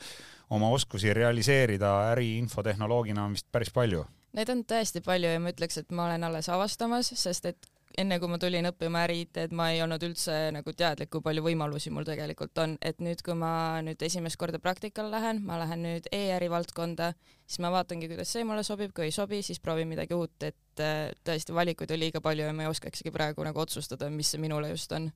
oma 0.53 0.69
oskusi 0.77 1.15
realiseerida 1.17 1.95
äriinfotehnoloogina 2.11 3.25
on 3.25 3.39
vist 3.39 3.49
päris 3.49 3.73
palju? 3.73 4.05
Neid 4.37 4.53
on 4.53 4.61
tõesti 4.69 5.01
palju 5.05 5.33
ja 5.33 5.41
ma 5.41 5.55
ütleks, 5.55 5.81
et 5.81 5.97
ma 5.97 6.11
olen 6.11 6.29
alles 6.29 6.53
avastamas, 6.53 7.09
sest 7.17 7.49
et 7.49 7.72
enne 7.99 8.19
kui 8.21 8.31
ma 8.31 8.39
tulin 8.41 8.69
õppima 8.71 9.03
äri-IT-d, 9.07 9.55
ma 9.57 9.69
ei 9.73 9.81
olnud 9.85 10.03
üldse 10.07 10.37
nagu 10.55 10.75
teadlik, 10.77 11.11
kui 11.13 11.25
palju 11.25 11.45
võimalusi 11.45 11.93
mul 11.95 12.07
tegelikult 12.09 12.59
on, 12.63 12.77
et 12.83 13.01
nüüd, 13.05 13.23
kui 13.25 13.37
ma 13.39 13.81
nüüd 13.85 14.03
esimest 14.03 14.39
korda 14.41 14.61
praktikale 14.63 15.13
lähen, 15.13 15.43
ma 15.47 15.59
lähen 15.61 15.85
nüüd 15.87 16.09
e-äri 16.13 16.51
valdkonda, 16.53 17.13
siis 17.47 17.63
ma 17.65 17.73
vaatangi, 17.75 18.11
kuidas 18.13 18.33
see 18.35 18.47
mulle 18.49 18.65
sobib, 18.67 18.95
kui 18.97 19.09
ei 19.09 19.15
sobi, 19.15 19.43
siis 19.47 19.61
proovin 19.61 19.91
midagi 19.91 20.17
uut, 20.17 20.37
et 20.47 20.85
äh, 20.85 21.11
tõesti 21.27 21.57
valikuid 21.57 21.93
on 21.95 22.03
liiga 22.03 22.23
palju 22.25 22.49
ja 22.49 22.55
ma 22.57 22.67
ei 22.67 22.73
oskaksegi 22.73 23.13
praegu 23.15 23.45
nagu 23.47 23.65
otsustada, 23.65 24.11
mis 24.11 24.35
see 24.35 24.43
minule 24.43 24.73
just 24.73 24.93
on. 24.97 25.11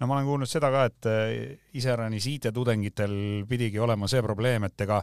No 0.00 0.06
ma 0.06 0.18
olen 0.18 0.28
kuulnud 0.28 0.50
seda 0.50 0.70
ka, 0.74 0.84
et 0.90 1.08
äh, 1.08 1.58
iseäranis 1.78 2.28
IT-tudengitel 2.34 3.16
pidigi 3.48 3.80
olema 3.80 4.08
see 4.10 4.22
probleem, 4.22 4.68
et 4.68 4.86
ega 4.86 5.00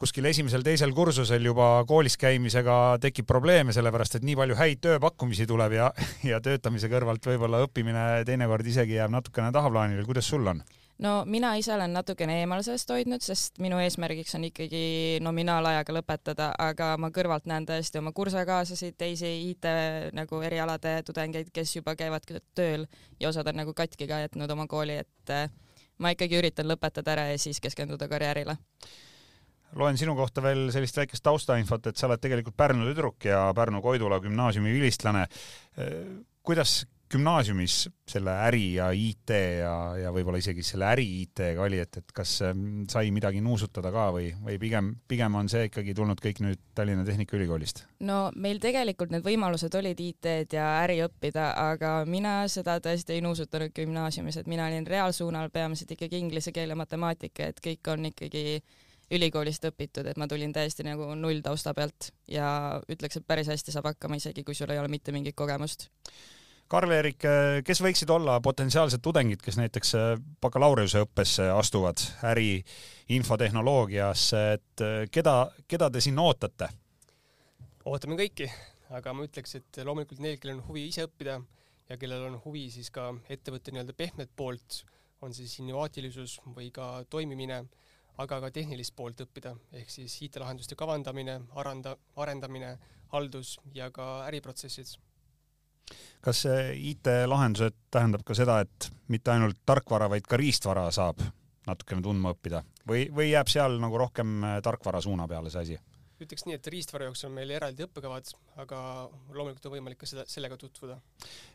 kuskil 0.00 0.24
esimesel-teisel 0.30 0.94
kursusel 0.96 1.44
juba 1.44 1.84
koolis 1.88 2.16
käimisega 2.20 2.74
tekib 3.02 3.26
probleeme, 3.28 3.74
sellepärast 3.76 4.16
et 4.16 4.24
nii 4.24 4.36
palju 4.38 4.56
häid 4.56 4.80
tööpakkumisi 4.86 5.44
tuleb 5.48 5.74
ja, 5.76 5.90
ja 6.30 6.40
töötamise 6.40 6.88
kõrvalt 6.88 7.26
võib-olla 7.28 7.60
õppimine 7.66 8.04
teinekord 8.28 8.66
isegi 8.66 8.96
jääb 8.96 9.12
natukene 9.12 9.52
tahaplaanile. 9.52 10.06
kuidas 10.08 10.30
sul 10.32 10.46
on? 10.48 10.62
no 11.04 11.12
mina 11.28 11.50
ise 11.60 11.74
olen 11.74 11.92
natukene 11.92 12.38
eemal 12.40 12.62
sellest 12.64 12.92
hoidnud, 12.92 13.20
sest 13.24 13.60
minu 13.60 13.80
eesmärgiks 13.84 14.38
on 14.38 14.46
ikkagi 14.48 15.20
nominaalajaga 15.24 15.96
lõpetada, 15.98 16.48
aga 16.58 16.94
ma 17.00 17.12
kõrvalt 17.12 17.44
näen 17.50 17.68
tõesti 17.68 18.00
oma 18.00 18.14
kursakaaslasi, 18.16 18.94
teisi 18.96 19.34
IT 19.50 19.68
nagu 20.16 20.40
erialade 20.48 20.96
tudengeid, 21.04 21.52
kes 21.52 21.76
juba 21.76 21.96
käivad 21.96 22.24
tööl 22.56 22.88
ja 23.20 23.28
osad 23.28 23.52
on 23.52 23.60
nagu 23.64 23.76
katki 23.76 24.08
ka 24.08 24.24
jätnud 24.24 24.56
oma 24.56 24.64
kooli, 24.68 24.96
et 25.04 25.36
eh, 25.36 25.52
ma 26.00 26.16
ikkagi 26.16 26.40
üritan 26.40 26.72
lõpetada 26.72 27.16
ära 27.18 27.30
ja 27.34 27.38
siis 27.40 27.60
keskenduda 27.60 28.08
karjäärile 28.08 28.56
loen 29.78 29.98
sinu 29.98 30.14
kohta 30.18 30.42
veel 30.42 30.68
sellist 30.74 30.96
väikest 30.96 31.24
taustainfot, 31.26 31.90
et 31.90 31.96
sa 31.96 32.08
oled 32.08 32.22
tegelikult 32.22 32.56
Pärnu 32.56 32.88
tüdruk 32.90 33.28
ja 33.28 33.50
Pärnu 33.54 33.82
Koidula 33.82 34.20
gümnaasiumi 34.20 34.72
vilistlane. 34.72 35.26
kuidas 36.42 36.80
gümnaasiumis 37.10 37.88
selle 38.08 38.32
äri 38.46 38.74
ja 38.76 38.90
IT 38.94 39.32
ja, 39.34 39.72
ja 39.98 40.12
võib-olla 40.14 40.38
isegi 40.38 40.62
selle 40.66 40.86
äri 40.92 41.06
IT-ga 41.24 41.64
oli, 41.64 41.80
et, 41.82 41.98
et 41.98 42.12
kas 42.14 42.36
ähm, 42.46 42.84
sai 42.90 43.10
midagi 43.14 43.42
nuusutada 43.42 43.90
ka 43.94 44.06
või, 44.14 44.28
või 44.44 44.58
pigem, 44.62 44.92
pigem 45.10 45.38
on 45.40 45.50
see 45.50 45.66
ikkagi 45.68 45.94
tulnud 45.96 46.22
kõik 46.22 46.42
nüüd 46.44 46.62
Tallinna 46.76 47.04
Tehnikaülikoolist? 47.06 47.84
no 48.06 48.20
meil 48.38 48.62
tegelikult 48.62 49.14
need 49.14 49.26
võimalused 49.26 49.74
olid 49.80 50.02
IT-d 50.04 50.54
ja 50.58 50.68
äri 50.84 51.00
õppida, 51.06 51.50
aga 51.72 51.96
mina 52.06 52.44
seda 52.52 52.78
tõesti 52.82 53.16
ei 53.16 53.24
nuusutanud 53.26 53.74
gümnaasiumis, 53.74 54.38
et 54.40 54.50
mina 54.50 54.68
olin 54.70 54.86
reaalsuunal 54.86 55.50
peamiselt 55.54 55.96
ikkagi 55.96 56.22
inglise 56.22 56.54
keel 56.54 56.76
ja 56.76 56.78
matemaatika, 56.78 57.50
et 57.50 57.58
kõik 57.64 57.90
on 57.90 58.06
ikkagi 58.12 58.62
ülikoolist 59.10 59.64
õpitud, 59.66 60.06
et 60.06 60.18
ma 60.20 60.28
tulin 60.30 60.52
täiesti 60.54 60.84
nagu 60.86 61.08
nulltausta 61.18 61.74
pealt 61.74 62.10
ja 62.30 62.80
ütleks, 62.90 63.18
et 63.18 63.26
päris 63.26 63.50
hästi 63.50 63.74
saab 63.74 63.90
hakkama, 63.90 64.20
isegi 64.20 64.44
kui 64.46 64.54
sul 64.54 64.70
ei 64.70 64.78
ole 64.78 64.90
mitte 64.92 65.12
mingit 65.12 65.36
kogemust. 65.38 65.88
Karl-Erik, 66.70 67.24
kes 67.66 67.80
võiksid 67.82 68.10
olla 68.14 68.36
potentsiaalsed 68.40 69.02
tudengid, 69.02 69.40
kes 69.42 69.56
näiteks 69.58 69.96
bakalaureuseõppesse 70.44 71.48
astuvad 71.50 71.98
äri 72.30 72.60
infotehnoloogiasse, 73.10 74.42
et 74.54 74.84
keda, 75.10 75.34
keda 75.66 75.90
te 75.90 76.02
sinna 76.04 76.28
ootate? 76.30 76.70
ootame 77.90 78.14
kõiki, 78.20 78.46
aga 78.94 79.14
ma 79.16 79.26
ütleks, 79.26 79.56
et 79.58 79.80
loomulikult 79.82 80.22
neil, 80.22 80.38
kellel 80.38 80.60
on 80.60 80.68
huvi 80.68 80.86
ise 80.92 81.08
õppida 81.08 81.40
ja 81.90 81.98
kellel 81.98 82.28
on 82.28 82.38
huvi 82.44 82.68
siis 82.70 82.92
ka 82.94 83.08
ettevõtte 83.26 83.74
nii-öelda 83.74 83.96
pehmet 83.98 84.30
poolt, 84.36 84.84
on 85.26 85.34
siis 85.34 85.56
innovaatilisus 85.58 86.38
või 86.54 86.70
ka 86.74 87.00
toimimine 87.10 87.64
aga 88.18 88.40
ka 88.40 88.50
tehnilist 88.50 88.94
poolt 88.96 89.20
õppida, 89.24 89.54
ehk 89.72 89.90
siis 89.90 90.16
IT-lahenduste 90.26 90.76
kavandamine, 90.76 91.40
arenda, 91.60 91.96
arendamine, 92.16 92.78
haldus 93.12 93.58
ja 93.74 93.90
ka 93.90 94.26
äriprotsessid. 94.26 94.98
kas 96.20 96.44
IT-lahendused 96.74 97.74
tähendab 97.90 98.22
ka 98.24 98.34
seda, 98.34 98.60
et 98.60 98.90
mitte 99.08 99.30
ainult 99.30 99.58
tarkvara, 99.66 100.08
vaid 100.10 100.26
ka 100.26 100.36
riistvara 100.36 100.90
saab 100.90 101.22
natukene 101.66 102.02
tundma 102.02 102.34
õppida 102.34 102.62
või, 102.88 103.06
või 103.14 103.30
jääb 103.30 103.50
seal 103.50 103.78
nagu 103.82 103.98
rohkem 104.00 104.44
äh, 104.44 104.58
tarkvara 104.64 105.00
suuna 105.04 105.28
peale 105.30 105.52
see 105.52 105.64
asi? 105.66 105.80
ütleks 106.20 106.44
nii, 106.44 106.58
et 106.58 106.66
riistvara 106.68 107.06
jaoks 107.06 107.22
on 107.24 107.32
meil 107.32 107.48
eraldi 107.56 107.86
õppekavad, 107.86 108.26
aga 108.60 108.78
loomulikult 109.32 109.70
on 109.70 109.72
võimalik 109.72 110.02
ka 110.02 110.08
seda, 110.08 110.26
sellega 110.28 110.58
tutvuda. 110.60 110.98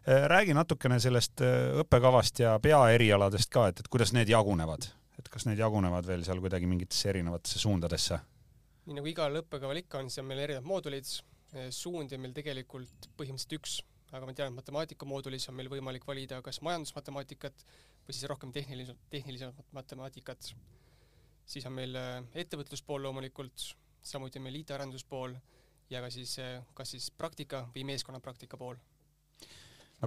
Äh, 0.09 0.25
räägi 0.31 0.55
natukene 0.57 0.97
sellest 1.03 1.43
äh, 1.45 1.75
õppekavast 1.83 2.41
ja 2.41 2.55
peaerialadest 2.63 3.51
ka, 3.53 3.67
et, 3.69 3.83
et 3.83 3.91
kuidas 3.93 4.15
need 4.17 4.31
jagunevad 4.33 4.89
et 5.25 5.32
kas 5.34 5.48
need 5.50 5.60
jagunevad 5.60 6.05
veel 6.05 6.24
seal 6.27 6.41
kuidagi 6.44 6.70
mingitesse 6.70 7.10
erinevatesse 7.10 7.62
suundadesse? 7.62 8.20
nii 8.86 9.00
nagu 9.00 9.10
igal 9.10 9.41
õppekaval 9.41 9.82
ikka 9.82 10.03
on, 10.03 10.12
siis 10.12 10.22
on 10.22 10.29
meil 10.29 10.44
erinevad 10.44 10.67
moodulid, 10.70 11.10
suundi 11.74 12.17
on 12.17 12.22
meil 12.22 12.36
tegelikult 12.38 13.10
põhimõtteliselt 13.17 13.55
üks, 13.58 13.79
aga 14.13 14.27
ma 14.29 14.36
tean, 14.38 14.53
et 14.53 14.60
matemaatika 14.60 15.08
moodulis 15.10 15.50
on 15.50 15.58
meil 15.58 15.72
võimalik 15.72 16.05
valida 16.05 16.38
kas 16.46 16.62
majandusmatemaatikat 16.65 17.65
või 18.05 18.13
siis 18.13 18.29
rohkem 18.29 18.53
tehnilisemat, 18.53 19.01
tehnilisemat 19.10 19.74
matemaatikat. 19.74 20.53
siis 21.46 21.65
on 21.65 21.74
meil 21.74 21.98
äh, 21.98 22.22
ettevõtluspool 22.34 23.01
loomulikult, 23.01 23.72
samuti 24.01 24.39
on 24.39 24.46
meil 24.46 24.62
IT-arenduspool 24.62 25.34
ja 25.89 26.01
ka 26.01 26.10
siis 26.13 26.38
äh, 26.39 26.62
kas 26.74 26.94
siis 26.94 27.10
praktika 27.12 27.65
või 27.74 27.86
meeskonnapraktika 27.89 28.58
pool 28.58 28.77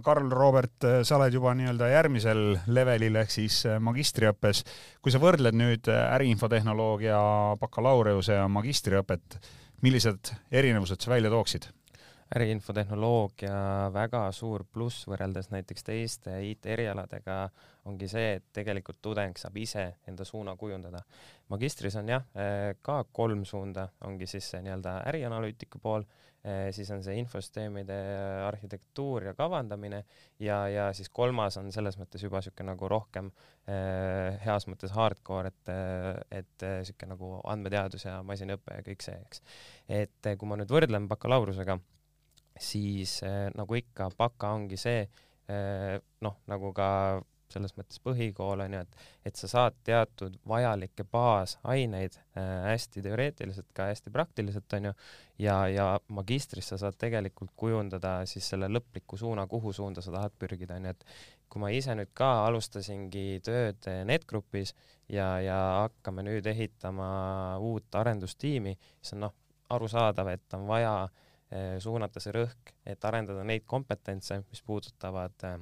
Karl 0.05 0.31
Robert, 0.31 0.85
sa 1.03 1.17
oled 1.17 1.35
juba 1.35 1.55
nii-öelda 1.57 1.89
järgmisel 1.93 2.43
levelil 2.75 3.17
ehk 3.21 3.33
siis 3.33 3.61
äh, 3.67 3.79
magistriõppes. 3.83 4.65
kui 5.03 5.15
sa 5.15 5.21
võrdled 5.23 5.57
nüüd 5.59 5.89
äh, 5.93 6.05
äriinfotehnoloogia 6.19 7.19
bakalaureuse 7.61 8.39
ja 8.41 8.47
magistriõpet, 8.49 9.41
millised 9.83 10.33
erinevused 10.51 11.01
sa 11.01 11.15
välja 11.15 11.31
tooksid? 11.31 11.71
äriinfotehnoloogia 12.37 13.89
väga 13.95 14.27
suur 14.37 14.67
pluss 14.73 15.07
võrreldes 15.09 15.49
näiteks 15.49 15.87
teiste 15.87 16.35
IT-erialadega 16.51 17.47
ongi 17.89 18.09
see, 18.11 18.37
et 18.39 18.47
tegelikult 18.55 19.01
tudeng 19.05 19.37
saab 19.41 19.57
ise 19.61 19.85
enda 20.09 20.27
suuna 20.29 20.57
kujundada. 20.61 21.03
magistris 21.49 21.97
on 21.97 22.09
jah, 22.13 22.25
äh, 22.37 22.75
ka 22.85 23.03
kolm 23.13 23.45
suunda, 23.49 23.89
ongi 24.05 24.27
siis 24.29 24.51
see 24.53 24.61
nii-öelda 24.65 24.99
ärianalüütiku 25.09 25.81
pool, 25.81 26.05
äh, 26.45 26.69
siis 26.77 26.91
on 26.93 27.03
see 27.05 27.17
infosüsteemide 27.23 27.97
arhitektuur 28.47 29.31
ja 29.31 29.35
kavandamine 29.39 30.03
ja, 30.45 30.59
ja 30.69 30.89
siis 30.93 31.09
kolmas 31.09 31.57
on 31.61 31.73
selles 31.73 31.97
mõttes 32.01 32.25
juba 32.25 32.43
niisugune 32.43 32.75
nagu 32.75 32.91
rohkem 32.93 33.31
heas 34.45 34.65
mõttes 34.69 34.93
hardcore, 34.97 35.53
et, 35.53 35.73
et 36.43 36.67
niisugune 36.81 37.15
nagu 37.15 37.33
andmeteadus 37.53 38.07
ja 38.07 38.19
masinaõpe 38.25 38.77
ja 38.81 38.85
kõik 38.87 39.05
see, 39.05 39.17
eks. 39.29 39.43
et 40.03 40.31
kui 40.39 40.49
ma 40.49 40.61
nüüd 40.61 40.73
võrdlen 40.73 41.09
bakalaureusega, 41.09 41.79
siis 42.59 43.19
nagu 43.57 43.81
ikka, 43.81 44.09
baka 44.19 44.55
ongi 44.57 44.81
see, 44.81 45.03
noh, 46.25 46.41
nagu 46.49 46.73
ka 46.77 46.89
selles 47.53 47.75
mõttes 47.79 48.01
põhikool 48.05 48.65
on 48.65 48.77
ju, 48.77 48.83
et, 48.85 49.07
et 49.31 49.41
sa 49.41 49.51
saad 49.51 49.79
teatud 49.87 50.37
vajalikke 50.49 51.07
baasaineid 51.13 52.19
äh, 52.19 52.45
hästi 52.69 53.03
teoreetiliselt 53.05 53.73
ka 53.77 53.89
hästi 53.91 54.13
praktiliselt 54.15 54.79
on 54.79 54.91
ju, 54.91 54.95
ja, 55.47 55.57
ja 55.73 55.89
magistris 56.15 56.71
sa 56.73 56.79
saad 56.81 56.99
tegelikult 57.01 57.55
kujundada 57.57 58.21
siis 58.29 58.49
selle 58.53 58.71
lõpliku 58.73 59.19
suuna, 59.21 59.47
kuhu 59.51 59.73
suunda 59.73 60.05
sa 60.05 60.15
tahad 60.15 60.37
pürgida, 60.39 60.79
on 60.79 60.91
ju, 60.91 60.95
et 60.97 61.05
kui 61.49 61.63
ma 61.63 61.71
ise 61.73 61.95
nüüd 61.97 62.13
ka 62.17 62.29
alustasingi 62.47 63.41
tööd 63.45 63.89
NetGrupis 64.09 64.75
ja, 65.09 65.39
ja 65.41 65.59
hakkame 65.85 66.25
nüüd 66.27 66.47
ehitama 66.47 67.09
uut 67.65 67.97
arendustiimi, 67.97 68.77
siis 69.01 69.17
on 69.17 69.27
noh, 69.27 69.35
arusaadav, 69.73 70.29
et 70.33 70.57
on 70.57 70.67
vaja 70.69 70.93
äh, 71.05 71.77
suunata 71.83 72.21
see 72.21 72.35
rõhk, 72.37 72.75
et 72.87 73.05
arendada 73.05 73.45
neid 73.45 73.65
kompetentse, 73.69 74.43
mis 74.51 74.63
puudutavad 74.65 75.49
äh, 75.49 75.59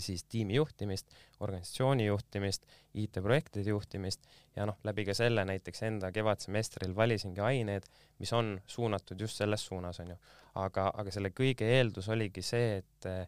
siis 0.00 0.24
tiimi 0.24 0.56
juhtimist, 0.56 1.12
organisatsiooni 1.40 2.06
juhtimist, 2.06 2.66
IT-projektide 2.94 3.70
juhtimist 3.70 4.26
ja 4.56 4.66
noh, 4.66 4.78
läbi 4.84 5.04
ka 5.08 5.14
selle 5.14 5.44
näiteks 5.48 5.82
enda 5.88 6.10
kevadsemestril 6.12 6.94
valisingi 6.96 7.42
ained, 7.44 7.86
mis 8.18 8.32
on 8.32 8.56
suunatud 8.66 9.20
just 9.20 9.36
selles 9.42 9.66
suunas, 9.66 10.00
on 10.00 10.14
ju. 10.14 10.18
aga, 10.62 10.90
aga 10.94 11.12
selle 11.12 11.30
kõige 11.36 11.68
eeldus 11.78 12.08
oligi 12.08 12.42
see, 12.42 12.80
et 12.80 13.08
eh, 13.10 13.24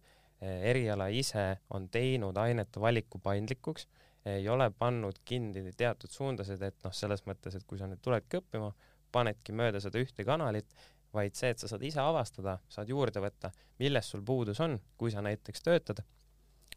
eriala 0.73 1.09
ise 1.13 1.49
on 1.75 1.89
teinud 1.93 2.37
ainete 2.39 2.81
valiku 2.81 3.21
paindlikuks, 3.23 3.89
ei 4.29 4.49
ole 4.49 4.71
pannud 4.71 5.19
kinni 5.25 5.73
teatud 5.77 6.11
suundasid, 6.13 6.63
et 6.63 6.85
noh, 6.85 6.95
selles 6.95 7.25
mõttes, 7.27 7.57
et 7.57 7.65
kui 7.67 7.79
sa 7.79 7.89
nüüd 7.89 8.01
tuledki 8.05 8.41
õppima, 8.41 8.71
panedki 9.13 9.55
mööda 9.57 9.81
seda 9.81 10.01
ühte 10.03 10.25
kanalit, 10.25 10.69
vaid 11.15 11.37
see, 11.37 11.53
et 11.55 11.61
sa 11.61 11.71
saad 11.71 11.85
ise 11.89 12.01
avastada, 12.03 12.59
saad 12.69 12.91
juurde 12.93 13.23
võtta, 13.25 13.51
milles 13.81 14.11
sul 14.11 14.23
puudus 14.25 14.61
on, 14.61 14.77
kui 15.01 15.13
sa 15.15 15.25
näiteks 15.25 15.65
töötad 15.65 16.03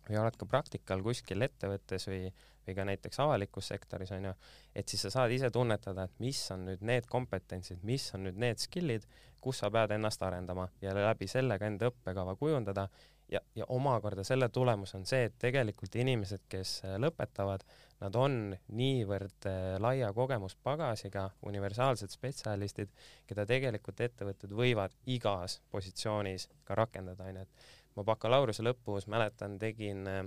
või 0.08 0.20
oled 0.22 0.38
ka 0.38 0.48
praktikal 0.50 1.04
kuskil 1.06 1.46
ettevõttes 1.46 2.08
või, 2.10 2.32
või 2.68 2.76
ka 2.78 2.86
näiteks 2.90 3.22
avalikus 3.24 3.72
sektoris 3.72 4.12
onju, 4.18 4.34
et 4.76 4.90
siis 4.90 5.06
sa 5.08 5.14
saad 5.14 5.34
ise 5.36 5.52
tunnetada, 5.54 6.08
et 6.08 6.20
mis 6.24 6.42
on 6.54 6.68
nüüd 6.70 6.84
need 6.88 7.08
kompetentsid, 7.12 7.84
mis 7.88 8.10
on 8.16 8.28
nüüd 8.28 8.40
need 8.42 8.62
skill'id, 8.62 9.08
kus 9.42 9.62
sa 9.62 9.72
pead 9.74 9.96
ennast 9.96 10.22
arendama 10.24 10.68
ja 10.82 10.94
läbi 10.96 11.28
selle 11.30 11.58
ka 11.60 11.70
enda 11.70 11.90
õppekava 11.92 12.38
kujundada. 12.40 12.88
Ja, 13.32 13.40
ja 13.56 13.64
omakorda 13.72 14.26
selle 14.28 14.50
tulemus 14.52 14.92
on 14.98 15.06
see, 15.08 15.30
et 15.30 15.38
tegelikult 15.40 15.94
inimesed, 15.96 16.42
kes 16.52 16.82
lõpetavad, 17.00 17.62
nad 18.02 18.18
on 18.20 18.34
niivõrd 18.76 19.48
äh, 19.48 19.78
laia 19.80 20.10
kogemuspagasiga 20.12 21.30
universaalsed 21.48 22.12
spetsialistid, 22.12 22.92
keda 23.30 23.46
tegelikult 23.48 24.04
ettevõtted 24.04 24.52
võivad 24.52 24.98
igas 25.16 25.62
positsioonis 25.72 26.50
ka 26.68 26.76
rakendada, 26.76 27.30
onju, 27.32 27.46
et 27.46 27.81
ma 27.96 28.06
bakalaureuse 28.08 28.64
lõpus 28.64 29.08
mäletan, 29.12 29.58
tegin 29.60 30.08
äh, 30.08 30.24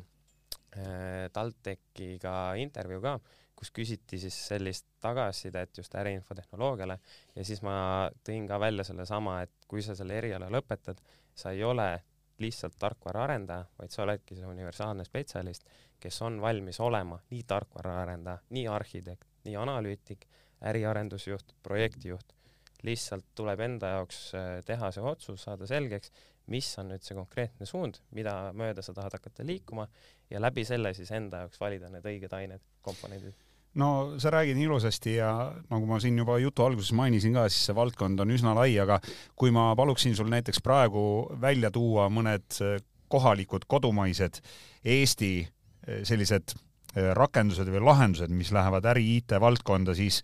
TalTechiga 1.33 2.55
intervjuu 2.61 3.01
ka, 3.05 3.19
kus 3.55 3.71
küsiti 3.71 4.19
siis 4.19 4.37
sellist 4.49 4.87
tagasisidet 5.01 5.79
just 5.79 5.95
äriinfotehnoloogiale 5.95 6.99
ja 7.37 7.45
siis 7.47 7.63
ma 7.63 8.11
tõin 8.27 8.49
ka 8.51 8.59
välja 8.61 8.85
sellesama, 8.85 9.41
et 9.47 9.69
kui 9.69 9.83
sa 9.83 9.95
selle 9.95 10.19
eriala 10.19 10.51
lõpetad, 10.53 11.01
sa 11.35 11.55
ei 11.55 11.63
ole 11.65 11.89
lihtsalt 12.43 12.75
tarkvaraarendaja, 12.79 13.67
vaid 13.79 13.95
sa 13.95 14.03
oledki 14.03 14.35
see 14.35 14.47
universaalne 14.47 15.05
spetsialist, 15.07 15.69
kes 16.03 16.21
on 16.27 16.41
valmis 16.43 16.81
olema 16.83 17.21
nii 17.31 17.45
tarkvaraarendaja, 17.47 18.43
nii 18.57 18.67
arhitekt, 18.69 19.29
nii 19.47 19.55
analüütik, 19.61 20.27
äriarendusjuht, 20.71 21.55
projektijuht. 21.63 22.33
lihtsalt 22.85 23.25
tuleb 23.35 23.61
enda 23.65 23.95
jaoks 23.95 24.19
äh, 24.37 24.49
teha 24.65 24.91
see 24.93 25.05
otsus, 25.09 25.43
saada 25.47 25.67
selgeks 25.67 26.11
mis 26.53 26.69
on 26.79 26.91
nüüd 26.93 27.05
see 27.05 27.17
konkreetne 27.17 27.67
suund, 27.69 28.01
mida 28.17 28.53
mööda 28.57 28.83
sa 28.85 28.93
tahad 28.97 29.17
hakata 29.17 29.47
liikuma 29.47 29.87
ja 30.31 30.43
läbi 30.43 30.65
selle 30.69 30.93
siis 30.97 31.11
enda 31.15 31.45
jaoks 31.45 31.61
valida 31.61 31.89
need 31.93 32.05
õiged 32.05 32.37
ained, 32.37 32.63
komponendid. 32.85 33.37
No 33.75 34.15
sa 34.23 34.31
räägid 34.31 34.59
ilusasti 34.63 35.17
ja 35.17 35.31
nagu 35.71 35.87
ma 35.89 35.99
siin 36.03 36.19
juba 36.19 36.37
jutu 36.39 36.63
alguses 36.63 36.93
mainisin 36.95 37.35
ka, 37.35 37.49
siis 37.51 37.65
see 37.67 37.75
valdkond 37.75 38.21
on 38.23 38.31
üsna 38.31 38.53
lai, 38.55 38.77
aga 38.79 39.01
kui 39.35 39.51
ma 39.55 39.73
paluksin 39.75 40.15
sul 40.15 40.31
näiteks 40.31 40.63
praegu 40.63 41.03
välja 41.43 41.73
tuua 41.75 42.07
mõned 42.13 42.61
kohalikud 43.15 43.67
kodumaised 43.67 44.41
Eesti 44.85 45.33
eh, 45.43 46.03
sellised 46.07 46.55
eh, 46.55 47.11
rakendused 47.19 47.71
või 47.73 47.83
lahendused, 47.89 48.31
mis 48.31 48.53
lähevad 48.55 48.87
äri 48.95 49.17
IT 49.19 49.35
valdkonda, 49.43 49.97
siis 49.99 50.23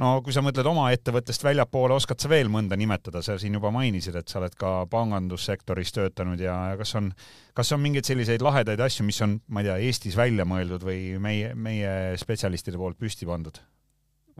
no 0.00 0.12
kui 0.24 0.34
sa 0.34 0.42
mõtled 0.44 0.68
oma 0.68 0.86
ettevõttest 0.94 1.44
väljapoole, 1.44 1.96
oskad 1.98 2.22
sa 2.22 2.30
veel 2.32 2.50
mõnda 2.52 2.78
nimetada, 2.78 3.22
sa 3.24 3.36
siin 3.40 3.58
juba 3.58 3.72
mainisid, 3.74 4.16
et 4.18 4.32
sa 4.32 4.40
oled 4.40 4.56
ka 4.58 4.72
pangandussektoris 4.92 5.92
töötanud 5.96 6.40
ja, 6.40 6.54
ja 6.72 6.80
kas 6.80 6.94
on, 7.00 7.12
kas 7.58 7.72
on 7.76 7.82
mingeid 7.82 8.08
selliseid 8.08 8.44
lahedaid 8.44 8.80
asju, 8.80 9.06
mis 9.08 9.20
on, 9.24 9.38
ma 9.48 9.62
ei 9.62 9.70
tea, 9.70 9.78
Eestis 9.90 10.16
välja 10.18 10.46
mõeldud 10.48 10.86
või 10.86 11.18
meie, 11.22 11.52
meie 11.54 12.16
spetsialistide 12.20 12.80
poolt 12.80 13.00
püsti 13.00 13.28
pandud? 13.28 13.60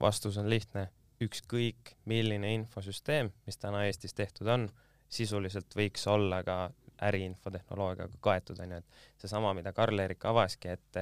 vastus 0.00 0.38
on 0.40 0.48
lihtne, 0.48 0.86
ükskõik 1.22 1.92
milline 2.08 2.54
infosüsteem, 2.56 3.30
mis 3.46 3.60
täna 3.60 3.84
Eestis 3.86 4.16
tehtud 4.16 4.48
on, 4.50 4.68
sisuliselt 5.12 5.74
võiks 5.76 6.06
olla 6.08 6.40
ka 6.46 6.56
äriinfotehnoloogiaga 7.02 8.18
kaetud, 8.20 8.60
onju, 8.62 8.80
et 8.80 9.20
seesama, 9.20 9.52
mida 9.58 9.72
Karl-Erik 9.76 10.24
avaski, 10.30 10.72
et, 10.76 11.00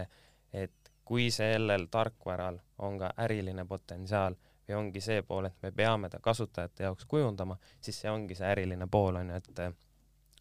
et 0.52 0.79
kui 1.10 1.26
sellel 1.34 1.88
tarkvaral 1.90 2.60
on 2.86 2.98
ka 3.00 3.08
äriline 3.24 3.64
potentsiaal 3.66 4.36
või 4.68 4.76
ongi 4.78 5.00
see 5.02 5.24
pool, 5.26 5.48
et 5.48 5.56
me 5.64 5.72
peame 5.74 6.06
ta 6.08 6.20
kasutajate 6.22 6.84
jaoks 6.86 7.08
kujundama, 7.10 7.56
siis 7.82 7.98
see 7.98 8.10
ongi 8.10 8.36
see 8.38 8.46
äriline 8.46 8.86
pool 8.86 9.18
on 9.18 9.32
ju, 9.32 9.40
et 9.40 9.62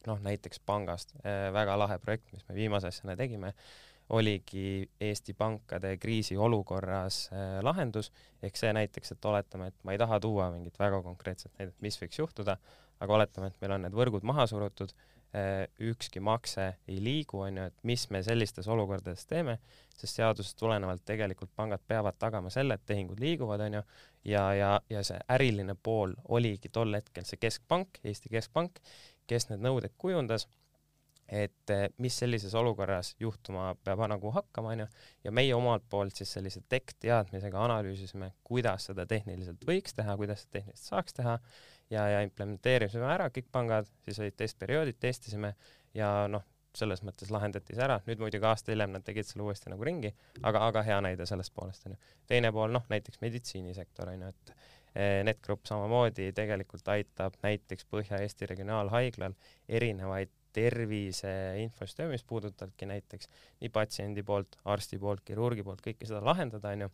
noh, 0.06 0.20
näiteks 0.22 0.62
pangast 0.70 1.16
äh, 1.24 1.48
väga 1.54 1.74
lahe 1.82 1.98
projekt, 2.04 2.30
mis 2.36 2.46
me 2.46 2.58
viimase 2.60 2.92
asjana 2.92 3.16
tegime, 3.18 3.56
oligi 4.14 4.86
Eesti 5.02 5.34
pankade 5.34 5.96
kriisiolukorras 5.98 7.18
äh, 7.34 7.48
lahendus, 7.66 8.12
ehk 8.46 8.62
see 8.62 8.70
näiteks, 8.78 9.16
et 9.18 9.26
oletame, 9.26 9.72
et 9.74 9.84
ma 9.84 9.98
ei 9.98 10.02
taha 10.02 10.22
tuua 10.22 10.52
mingit 10.54 10.78
väga 10.80 11.02
konkreetset 11.02 11.56
näidet, 11.58 11.78
mis 11.82 11.98
võiks 11.98 12.22
juhtuda, 12.22 12.60
aga 13.02 13.18
oletame, 13.18 13.50
et 13.50 13.58
meil 13.66 13.74
on 13.80 13.88
need 13.88 13.98
võrgud 13.98 14.30
maha 14.30 14.46
surutud, 14.54 14.94
ükski 15.80 16.20
makse 16.20 16.64
ei 16.88 16.98
liigu, 17.04 17.40
on 17.46 17.58
ju, 17.58 17.66
et 17.70 17.84
mis 17.84 18.08
me 18.10 18.24
sellistes 18.26 18.68
olukordades 18.68 19.28
teeme, 19.30 19.60
sest 19.94 20.18
seadusest 20.18 20.58
tulenevalt 20.58 21.04
tegelikult 21.06 21.52
pangad 21.56 21.84
peavad 21.88 22.18
tagama 22.20 22.50
selle, 22.50 22.80
et 22.80 22.86
tehingud 22.90 23.20
liiguvad, 23.22 23.62
on 23.68 23.78
ju, 23.78 23.84
ja, 24.32 24.48
ja, 24.58 24.72
ja 24.90 25.04
see 25.06 25.20
äriline 25.30 25.76
pool 25.84 26.16
oligi 26.28 26.72
tol 26.74 26.98
hetkel 26.98 27.28
see 27.30 27.38
keskpank, 27.42 28.02
Eesti 28.04 28.32
Keskpank, 28.34 28.82
kes 29.30 29.52
need 29.52 29.62
nõuded 29.62 29.94
kujundas, 30.02 30.48
et 31.30 31.74
eh, 31.74 31.88
mis 32.02 32.16
sellises 32.18 32.54
olukorras 32.58 33.14
juhtuma 33.22 33.72
peab 33.86 34.02
nagu 34.10 34.32
hakkama, 34.34 34.74
on 34.74 34.84
ju, 34.84 34.88
ja 35.28 35.34
meie 35.36 35.54
omalt 35.56 35.86
poolt 35.90 36.18
siis 36.18 36.32
sellise 36.34 36.64
tekk-teadmisega 36.70 37.62
analüüsisime, 37.68 38.32
kuidas 38.44 38.90
seda 38.90 39.06
tehniliselt 39.10 39.66
võiks 39.70 39.94
teha, 39.98 40.16
kuidas 40.18 40.46
seda 40.46 40.60
tehniliselt 40.60 40.94
saaks 40.94 41.20
teha. 41.20 41.38
Ja, 41.90 42.04
ja 42.06 42.22
implementeerisime 42.22 43.08
ära 43.10 43.32
kõik 43.34 43.48
pangad, 43.50 43.88
siis 44.06 44.20
olid 44.22 44.36
testperioodid, 44.38 45.00
testisime 45.02 45.56
ja 45.98 46.28
noh, 46.30 46.44
selles 46.78 47.02
mõttes 47.06 47.32
lahendati 47.34 47.74
see 47.74 47.86
ära, 47.86 47.98
nüüd 48.06 48.22
muidugi 48.22 48.46
aasta 48.46 48.74
hiljem 48.74 48.94
nad 48.94 49.06
tegid 49.06 49.26
selle 49.26 49.48
uuesti 49.48 49.72
nagu 49.74 49.86
ringi, 49.86 50.12
aga, 50.46 50.62
aga 50.70 50.84
hea 50.86 51.00
näide 51.02 51.26
sellest 51.30 51.54
poolest 51.56 51.88
onju. 51.90 51.98
teine 52.30 52.52
pool, 52.54 52.70
noh 52.74 52.86
näiteks 52.94 53.22
meditsiinisektor 53.24 54.14
onju, 54.14 54.30
et 54.30 54.54
eh, 54.94 55.22
NetGrupp 55.26 55.66
samamoodi 55.70 56.30
tegelikult 56.38 56.94
aitab 56.94 57.40
näiteks 57.42 57.90
Põhja-Eesti 57.90 58.50
Regionaalhaiglal 58.54 59.34
erinevaid 59.68 60.30
tervise 60.54 61.32
infosüsteeme, 61.64 62.16
mis 62.16 62.24
puudutabki 62.28 62.88
näiteks 62.90 63.30
nii 63.62 63.70
patsiendi 63.74 64.24
poolt, 64.24 64.58
arsti 64.66 65.00
poolt, 65.00 65.22
kirurgi 65.26 65.64
poolt 65.64 65.84
kõike 65.86 66.10
seda 66.10 66.24
lahendada, 66.26 66.74
onju. 66.76 66.90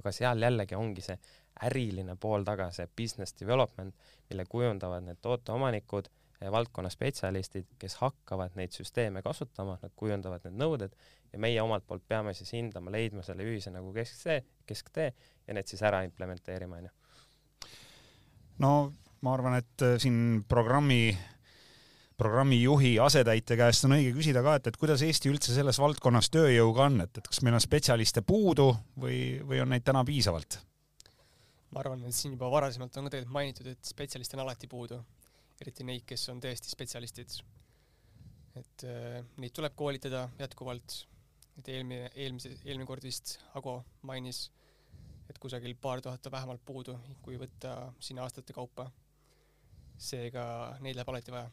aga 0.00 0.12
seal 0.14 0.42
jällegi 0.42 0.74
ongi 0.78 1.02
see 1.04 1.18
äriline 1.66 2.16
pool 2.16 2.44
taga, 2.46 2.70
see 2.72 2.88
business 2.96 3.34
development, 3.40 3.94
mille 4.30 4.46
kujundavad 4.48 5.04
need 5.04 5.20
tooteomanikud 5.20 6.08
valdkonna 6.50 6.88
spetsialistid, 6.90 7.66
kes 7.78 7.98
hakkavad 8.00 8.54
neid 8.56 8.72
süsteeme 8.72 9.20
kasutama, 9.22 9.76
nad 9.82 9.92
kujundavad 9.96 10.46
need 10.46 10.56
nõuded 10.62 10.94
ja 11.32 11.40
meie 11.42 11.60
omalt 11.62 11.84
poolt 11.86 12.06
peame 12.08 12.32
siis 12.34 12.54
hindama, 12.56 12.92
leidma 12.94 13.22
selle 13.26 13.44
ühise 13.44 13.72
nagu 13.74 13.92
kesktee, 13.92 14.40
kesktee 14.66 15.10
ja 15.46 15.56
need 15.56 15.68
siis 15.68 15.82
ära 15.84 16.00
implementeerima, 16.06 16.80
onju. 16.80 16.94
no 18.64 18.72
ma 19.20 19.34
arvan, 19.34 19.58
et 19.60 19.84
äh, 19.84 19.98
siin 20.00 20.44
programmi 20.48 21.10
programmijuhi 22.20 22.98
asetäitja 23.00 23.56
käest 23.56 23.86
on 23.86 23.94
õige 23.96 24.12
küsida 24.12 24.42
ka, 24.44 24.58
et, 24.58 24.66
et 24.68 24.76
kuidas 24.80 25.00
Eesti 25.06 25.30
üldse 25.32 25.54
selles 25.56 25.78
valdkonnas 25.80 26.28
tööjõuga 26.34 26.88
on, 26.90 26.98
et, 27.06 27.20
et 27.20 27.28
kas 27.30 27.40
meil 27.46 27.56
on 27.56 27.62
spetsialiste 27.64 28.22
puudu 28.26 28.66
või, 29.00 29.38
või 29.46 29.62
on 29.64 29.72
neid 29.72 29.86
täna 29.86 30.04
piisavalt? 30.04 30.58
ma 31.70 31.80
arvan, 31.84 32.02
et 32.04 32.16
siin 32.16 32.34
juba 32.34 32.50
varasemalt 32.50 32.96
on 32.98 33.06
ka 33.06 33.14
tegelikult 33.14 33.36
mainitud, 33.36 33.70
et 33.70 33.92
spetsialiste 33.92 34.36
on 34.36 34.42
alati 34.42 34.68
puudu, 34.68 34.98
eriti 35.62 35.86
neid, 35.86 36.02
kes 36.08 36.26
on 36.32 36.42
tõesti 36.42 36.72
spetsialistid. 36.72 37.36
et 38.58 38.84
äh, 38.90 39.20
neid 39.40 39.54
tuleb 39.56 39.76
koolitada 39.78 40.26
jätkuvalt, 40.40 40.98
et 41.62 41.72
eelmine, 41.72 42.10
eelmise, 42.16 42.52
eelmine 42.64 42.88
kord 42.90 43.06
vist 43.06 43.38
Ago 43.54 43.78
mainis, 44.02 44.48
et 45.30 45.38
kusagil 45.38 45.78
paar 45.80 46.02
tuhat 46.02 46.26
on 46.26 46.36
vähemalt 46.36 46.66
puudu, 46.66 46.98
kui 47.22 47.38
võtta 47.40 47.94
sinna 48.00 48.26
aastate 48.26 48.52
kaupa. 48.52 48.90
seega 50.00 50.42
neid 50.80 50.96
läheb 50.96 51.08
alati 51.12 51.32
vaja 51.32 51.48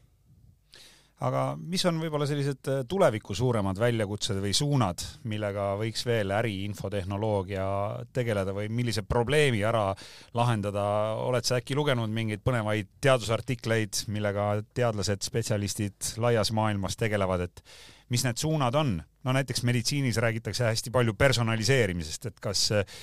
aga 1.25 1.41
mis 1.57 1.81
on 1.89 1.97
võib-olla 2.01 2.27
sellised 2.29 2.69
äh, 2.69 2.83
tuleviku 2.89 3.33
suuremad 3.37 3.79
väljakutsed 3.81 4.37
või 4.41 4.53
suunad, 4.57 5.01
millega 5.29 5.71
võiks 5.79 6.05
veel 6.05 6.33
äriinfotehnoloogia 6.37 7.67
tegeleda 8.13 8.53
või 8.53 8.69
millise 8.69 9.01
probleemi 9.07 9.63
ära 9.65 9.89
lahendada, 10.37 10.85
oled 11.25 11.47
sa 11.47 11.57
äkki 11.57 11.77
lugenud 11.77 12.13
mingeid 12.13 12.43
põnevaid 12.45 12.91
teadusartikleid, 13.01 14.03
millega 14.13 14.49
teadlased, 14.77 15.25
spetsialistid 15.25 16.17
laias 16.21 16.53
maailmas 16.53 16.99
tegelevad, 17.01 17.47
et 17.47 17.63
mis 18.13 18.25
need 18.27 18.37
suunad 18.37 18.77
on? 18.77 18.99
no 19.27 19.33
näiteks 19.35 19.65
meditsiinis 19.67 20.21
räägitakse 20.23 20.69
hästi 20.69 20.93
palju 20.93 21.17
personaliseerimisest, 21.17 22.29
et 22.29 22.37
kas 22.39 22.69
äh, 22.77 22.99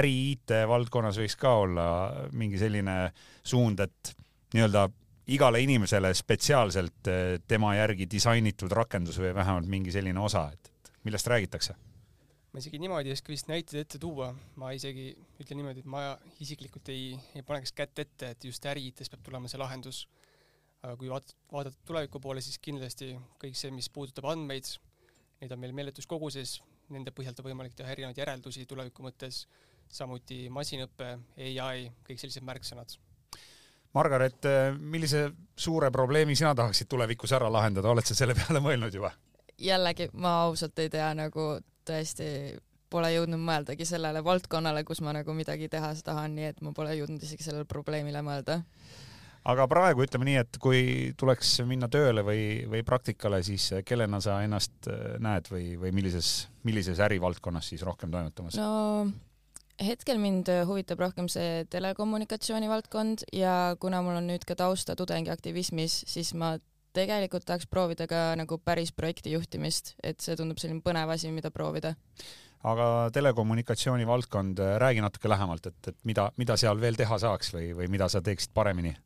äri 0.00 0.14
IT 0.32 0.56
valdkonnas 0.68 1.20
võiks 1.20 1.36
ka 1.40 1.52
olla 1.66 1.84
mingi 2.32 2.58
selline 2.60 2.96
suund, 3.44 3.84
et 3.84 4.14
nii-öelda 4.56 4.88
igale 5.28 5.60
inimesele 5.62 6.12
spetsiaalselt 6.14 7.10
eh, 7.10 7.36
tema 7.48 7.74
järgi 7.76 8.08
disainitud 8.10 8.72
rakendus 8.72 9.20
või 9.20 9.34
vähemalt 9.36 9.68
mingi 9.70 9.92
selline 9.92 10.20
osa, 10.20 10.48
et, 10.52 10.72
millest 11.04 11.30
räägitakse? 11.30 11.76
ma 12.50 12.58
isegi 12.58 12.80
niimoodi 12.82 13.12
ei 13.12 13.14
oska 13.14 13.30
vist 13.30 13.46
näiteid 13.46 13.84
ette 13.84 13.98
tuua, 14.02 14.32
ma 14.58 14.72
isegi 14.74 15.12
ütlen 15.38 15.60
niimoodi, 15.60 15.84
et 15.84 15.90
ma 15.90 16.16
isiklikult 16.42 16.88
ei, 16.90 17.12
ei 17.38 17.44
paneks 17.46 17.70
kätt 17.78 18.02
ette, 18.02 18.32
et 18.34 18.46
just 18.48 18.64
äri-IT-s 18.66 19.12
peab 19.12 19.22
tulema 19.22 19.50
see 19.50 19.60
lahendus. 19.60 20.08
aga 20.82 20.96
kui 20.96 21.10
vaat-, 21.12 21.34
vaadata 21.52 21.76
tuleviku 21.86 22.18
poole, 22.24 22.40
siis 22.40 22.58
kindlasti 22.58 23.12
kõik 23.38 23.54
see, 23.54 23.70
mis 23.70 23.90
puudutab 23.92 24.30
andmeid, 24.32 24.66
neid 25.42 25.52
on 25.52 25.60
meil 25.60 25.76
meeletus 25.76 26.08
koguses, 26.10 26.56
nende 26.90 27.12
põhjalt 27.14 27.38
on 27.38 27.50
võimalik 27.52 27.76
teha 27.76 27.92
erinevaid 27.92 28.18
järeldusi 28.18 28.66
tuleviku 28.66 29.04
mõttes, 29.04 29.44
samuti 29.92 30.48
masinõpe, 30.50 31.12
ai, 31.36 31.86
kõik 32.08 32.18
sellised 32.18 32.46
märksõnad 32.48 32.96
Margaret, 33.94 34.46
millise 34.78 35.30
suure 35.58 35.90
probleemi 35.90 36.36
sina 36.38 36.54
tahaksid 36.54 36.88
tulevikus 36.90 37.32
ära 37.36 37.50
lahendada, 37.52 37.90
oled 37.90 38.06
sa 38.06 38.14
selle 38.14 38.36
peale 38.38 38.62
mõelnud 38.66 38.94
juba? 38.94 39.12
jällegi, 39.60 40.08
ma 40.16 40.38
ausalt 40.46 40.78
ei 40.80 40.88
tea, 40.88 41.10
nagu 41.12 41.58
tõesti 41.84 42.56
pole 42.90 43.12
jõudnud 43.14 43.40
mõeldagi 43.44 43.86
sellele 43.86 44.22
valdkonnale, 44.24 44.82
kus 44.88 45.02
ma 45.04 45.12
nagu 45.14 45.34
midagi 45.36 45.68
teha 45.70 45.92
tahan, 46.04 46.34
nii 46.36 46.48
et 46.50 46.64
ma 46.64 46.72
pole 46.76 46.96
jõudnud 46.98 47.22
isegi 47.22 47.46
sellele 47.46 47.68
probleemile 47.68 48.22
mõelda. 48.26 48.60
aga 49.44 49.66
praegu 49.68 50.04
ütleme 50.04 50.26
nii, 50.28 50.38
et 50.42 50.58
kui 50.60 50.82
tuleks 51.16 51.60
minna 51.68 51.88
tööle 51.88 52.24
või, 52.26 52.66
või 52.72 52.82
praktikale, 52.84 53.42
siis 53.46 53.70
kellena 53.84 54.20
sa 54.20 54.40
ennast 54.44 54.90
näed 55.18 55.52
või, 55.52 55.76
või 55.80 55.92
millises, 55.92 56.48
millises 56.64 57.00
ärivaldkonnas 57.00 57.68
siis 57.72 57.84
rohkem 57.86 58.10
toimetamas? 58.10 58.56
no 58.56 59.06
hetkel 59.80 60.20
mind 60.20 60.50
huvitab 60.68 61.00
rohkem 61.00 61.28
see 61.32 61.64
telekommunikatsiooni 61.72 62.68
valdkond 62.70 63.24
ja 63.32 63.76
kuna 63.80 64.02
mul 64.04 64.18
on 64.20 64.28
nüüd 64.30 64.44
ka 64.48 64.56
tausta 64.58 64.96
tudengiaktivismis, 64.98 66.02
siis 66.10 66.34
ma 66.34 66.56
tegelikult 66.96 67.46
tahaks 67.46 67.68
proovida 67.70 68.06
ka 68.10 68.30
nagu 68.38 68.58
päris 68.64 68.92
projekti 68.92 69.34
juhtimist, 69.34 69.94
et 70.02 70.20
see 70.22 70.36
tundub 70.38 70.58
selline 70.60 70.82
põnev 70.84 71.12
asi, 71.14 71.30
mida 71.34 71.52
proovida. 71.54 71.94
aga 72.60 72.86
telekommunikatsiooni 73.16 74.06
valdkond, 74.06 74.58
räägi 74.82 75.00
natuke 75.00 75.28
lähemalt, 75.28 75.66
et, 75.66 75.88
et 75.88 75.96
mida, 76.04 76.30
mida 76.36 76.56
seal 76.60 76.80
veel 76.80 76.98
teha 76.98 77.18
saaks 77.18 77.54
või, 77.54 77.70
või 77.76 77.88
mida 77.88 78.08
sa 78.08 78.20
teeksid 78.20 78.52
paremini? 78.54 78.96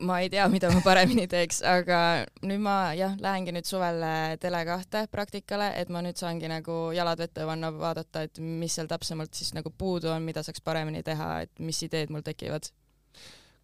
Ma 0.00 0.20
ei 0.20 0.30
tea, 0.32 0.46
mida 0.48 0.70
ma 0.72 0.80
paremini 0.84 1.26
teeks, 1.30 1.60
aga 1.66 2.00
nüüd 2.46 2.62
ma 2.64 2.76
jah, 2.96 3.16
lähengi 3.20 3.52
nüüd 3.54 3.68
suvel 3.68 4.02
Tele2 4.40 5.06
praktikale, 5.12 5.70
et 5.80 5.90
ma 5.92 6.02
nüüd 6.04 6.18
saangi 6.20 6.48
nagu 6.50 6.78
jalad 6.96 7.20
vette 7.20 7.44
panna, 7.46 7.72
vaadata, 7.74 8.24
et 8.26 8.40
mis 8.40 8.76
seal 8.76 8.88
täpsemalt 8.90 9.36
siis 9.36 9.52
nagu 9.56 9.72
puudu 9.76 10.12
on, 10.14 10.24
mida 10.24 10.44
saaks 10.46 10.64
paremini 10.64 11.04
teha, 11.06 11.42
et 11.44 11.52
mis 11.64 11.82
ideed 11.86 12.12
mul 12.14 12.24
tekivad. 12.26 12.70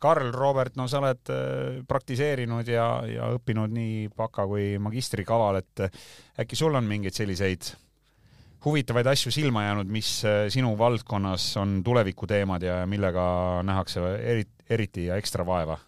Karl, 0.03 0.29
Robert, 0.35 0.77
no 0.77 0.85
sa 0.92 1.01
oled 1.01 1.33
äh, 1.33 1.81
praktiseerinud 1.88 2.68
ja, 2.68 2.87
ja 3.09 3.31
õppinud 3.33 3.72
nii 3.72 4.11
baka 4.16 4.44
kui 4.49 4.75
magistrikaval, 4.83 5.62
et 5.62 5.87
äh, 5.88 6.07
äkki 6.44 6.59
sul 6.59 6.77
on 6.77 6.85
mingeid 6.85 7.16
selliseid 7.16 7.72
huvitavaid 8.66 9.07
asju 9.09 9.31
silma 9.33 9.62
jäänud, 9.62 9.88
mis 9.94 10.09
sinu 10.51 10.72
valdkonnas 10.79 11.53
on 11.62 11.79
tulevikuteemad 11.87 12.64
ja 12.66 12.81
millega 12.90 13.27
nähakse 13.62 14.03
eriti, 14.18 14.64
eriti 14.75 15.05
ja 15.07 15.20
ekstra 15.20 15.46
vaeva? 15.46 15.79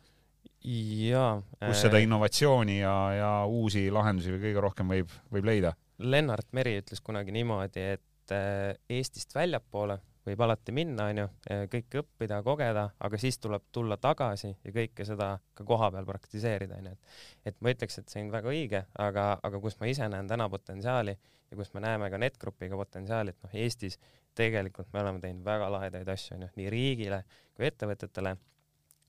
Jaa. 0.69 1.43
kus 1.67 1.85
seda 1.87 1.99
äh, 1.99 2.05
innovatsiooni 2.07 2.81
ja, 2.81 2.97
ja 3.17 3.31
uusi 3.47 3.89
lahendusi 3.95 4.37
kõige 4.37 4.61
rohkem 4.63 4.91
võib, 4.93 5.13
võib 5.33 5.49
leida? 5.49 5.73
Lennart 5.99 6.53
Meri 6.55 6.77
ütles 6.79 7.01
kunagi 7.05 7.35
niimoodi, 7.35 7.85
et 7.97 8.35
äh, 8.35 8.77
Eestist 8.91 9.35
väljapoole 9.35 9.99
võib 10.29 10.43
alati 10.45 10.75
minna, 10.77 11.09
onju, 11.13 11.25
äh, 11.51 11.65
kõike 11.73 12.03
õppida, 12.03 12.43
kogeda, 12.45 12.85
aga 13.01 13.21
siis 13.21 13.41
tuleb 13.41 13.65
tulla 13.73 13.97
tagasi 14.01 14.51
ja 14.53 14.75
kõike 14.75 15.07
seda 15.09 15.31
ka 15.57 15.65
kohapeal 15.67 16.07
praktiseerida, 16.09 16.83
onju, 16.83 16.93
et 16.93 17.53
et 17.53 17.61
ma 17.65 17.73
ütleks, 17.73 17.99
et 18.01 18.13
see 18.13 18.23
on 18.27 18.33
väga 18.35 18.53
õige, 18.53 18.85
aga, 19.01 19.31
aga 19.43 19.61
kus 19.65 19.79
ma 19.81 19.89
ise 19.89 20.09
näen 20.13 20.29
täna 20.29 20.49
potentsiaali 20.53 21.17
ja 21.17 21.57
kus 21.57 21.73
me 21.75 21.81
näeme 21.85 22.11
ka 22.13 22.21
NetGrupiga 22.21 22.77
potentsiaali, 22.77 23.33
et 23.33 23.47
noh, 23.47 23.57
Eestis 23.57 23.99
tegelikult 24.37 24.93
me 24.93 25.01
oleme 25.01 25.23
teinud 25.23 25.47
väga 25.47 25.71
lahedaid 25.73 26.09
asju, 26.13 26.37
onju, 26.37 26.53
nii 26.61 26.71
riigile 26.71 27.25
kui 27.57 27.67
ettevõtetele 27.71 28.37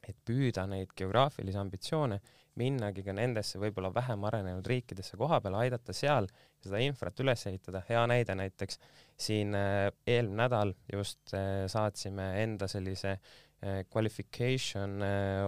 et 0.09 0.17
püüda 0.25 0.65
neid 0.69 0.93
geograafilisi 0.97 1.59
ambitsioone, 1.61 2.19
minnagi 2.59 3.03
ka 3.05 3.13
nendesse 3.15 3.59
võib-olla 3.61 3.91
vähem 3.93 4.23
arenenud 4.27 4.67
riikidesse 4.67 5.17
koha 5.19 5.39
peal, 5.43 5.57
aidata 5.61 5.95
seal 5.95 6.27
seda 6.59 6.81
infrat 6.83 7.19
üles 7.23 7.45
ehitada, 7.47 7.83
hea 7.87 8.01
näide 8.09 8.35
näiteks 8.35 8.79
siin 9.19 9.55
äh, 9.55 9.89
eelmine 10.07 10.43
nädal 10.43 10.73
just 10.91 11.33
äh, 11.37 11.65
saatsime 11.71 12.31
enda 12.43 12.67
sellise 12.71 13.15
äh, 13.15 13.83
qualification 13.91 14.99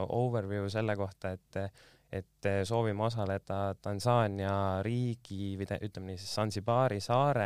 overview 0.10 0.70
selle 0.70 0.98
kohta, 1.00 1.36
et 1.38 1.66
et 2.12 2.44
soovime 2.68 3.06
osaleda 3.06 3.58
Tansaania 3.80 4.82
riigi 4.84 5.54
või 5.56 5.78
ütleme 5.88 6.10
nii 6.10 6.20
siis 6.20 6.34
Zanzibari 6.36 6.98
saare 7.00 7.46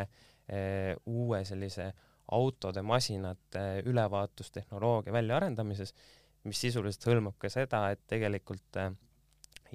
uue 1.05 1.43
sellise 1.45 1.85
autode, 2.33 2.81
masinate 2.81 3.83
ülevaatustehnoloogia 3.85 5.13
väljaarendamises 5.13 5.93
mis 6.45 6.61
sisuliselt 6.61 7.09
hõlmab 7.09 7.37
ka 7.41 7.49
seda, 7.51 7.87
et 7.93 8.01
tegelikult 8.09 8.79
äh, 8.81 8.93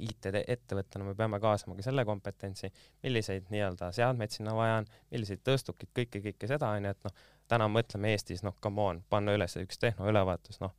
IT-ettevõttena 0.01 1.05
me 1.05 1.15
peame 1.19 1.41
kaasama 1.43 1.77
ka 1.77 1.85
selle 1.85 2.05
kompetentsi, 2.09 2.71
milliseid 3.05 3.51
nii-öelda 3.53 3.91
seadmeid 3.97 4.35
sinna 4.35 4.55
vaja 4.57 4.81
on, 4.81 4.91
milliseid 5.11 5.43
tõstukid, 5.47 5.93
kõike, 5.97 6.23
kõike 6.31 6.51
seda 6.51 6.71
onju, 6.77 6.95
et 6.95 7.09
noh, 7.09 7.25
täna 7.51 7.67
mõtleme 7.71 8.15
Eestis, 8.15 8.45
noh, 8.47 8.57
come 8.63 8.87
on, 8.87 9.03
panna 9.11 9.35
üles 9.37 9.57
üks 9.61 9.81
tehnoülevaatus, 9.83 10.61
noh, 10.63 10.75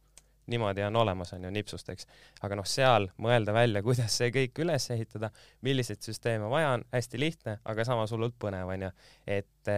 niimoodi 0.52 0.84
on 0.84 0.96
olemas, 0.96 1.34
on 1.36 1.46
ju, 1.46 1.52
nipsust, 1.54 1.90
eks. 1.94 2.08
aga 2.44 2.58
noh, 2.60 2.68
seal 2.68 3.08
mõelda 3.22 3.54
välja, 3.56 3.84
kuidas 3.86 4.16
see 4.18 4.32
kõik 4.34 4.64
üles 4.64 4.88
ehitada, 4.94 5.30
milliseid 5.68 6.02
süsteeme 6.04 6.50
vaja 6.52 6.74
on, 6.78 6.86
hästi 6.92 7.22
lihtne, 7.22 7.58
aga 7.72 7.86
samas 7.88 8.12
hullult 8.16 8.36
põnev, 8.42 8.72
on 8.74 8.88
ju. 8.88 8.92
et, 9.38 9.74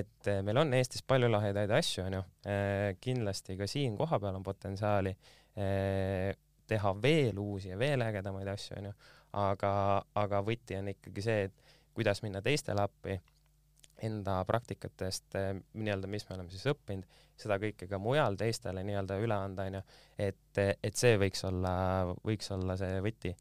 et 0.00 0.32
meil 0.44 0.64
on 0.64 0.74
Eestis 0.76 1.04
palju 1.06 1.30
lahedaid 1.30 1.72
asju, 1.78 2.08
on 2.08 2.18
ju. 2.18 2.24
kindlasti 3.00 3.56
ka 3.60 3.68
siin 3.70 3.96
kohapeal 4.00 4.40
on 4.40 4.42
potentsiaali 4.44 5.14
teha 5.54 6.92
veel 7.02 7.38
uusi 7.42 7.72
ja 7.72 7.78
veel 7.78 8.02
ägedamaid 8.06 8.48
asju, 8.52 8.78
onju, 8.78 8.92
aga, 9.40 9.72
aga 10.22 10.40
võti 10.46 10.78
on 10.78 10.90
ikkagi 10.92 11.24
see, 11.24 11.48
et 11.48 11.76
kuidas 11.96 12.22
minna 12.22 12.42
teistele 12.42 12.84
appi, 12.84 13.18
enda 14.06 14.38
praktikatest 14.48 15.36
eh, 15.36 15.50
nii-öelda, 15.74 16.08
mis 16.08 16.24
me 16.28 16.36
oleme 16.36 16.52
siis 16.52 16.64
õppinud, 16.72 17.18
seda 17.40 17.58
kõike 17.60 17.88
ka 17.90 18.00
mujal 18.00 18.38
teistele 18.40 18.84
nii-öelda 18.86 19.18
üle 19.20 19.36
anda, 19.36 19.66
onju, 19.68 19.82
et, 20.20 20.60
et 20.60 20.96
see 20.96 21.18
võiks 21.20 21.44
olla, 21.48 21.74
võiks 22.24 22.50
olla 22.56 22.76
see 22.80 23.00
võti 23.04 23.34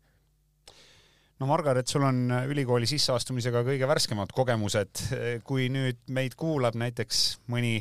no 1.40 1.48
Margaret, 1.48 1.88
sul 1.88 2.04
on 2.04 2.34
ülikooli 2.52 2.88
sisseastumisega 2.90 3.64
kõige 3.68 3.88
värskemad 3.88 4.34
kogemused. 4.36 5.04
kui 5.48 5.70
nüüd 5.72 6.02
meid 6.12 6.36
kuulab 6.40 6.76
näiteks 6.80 7.40
mõni 7.52 7.80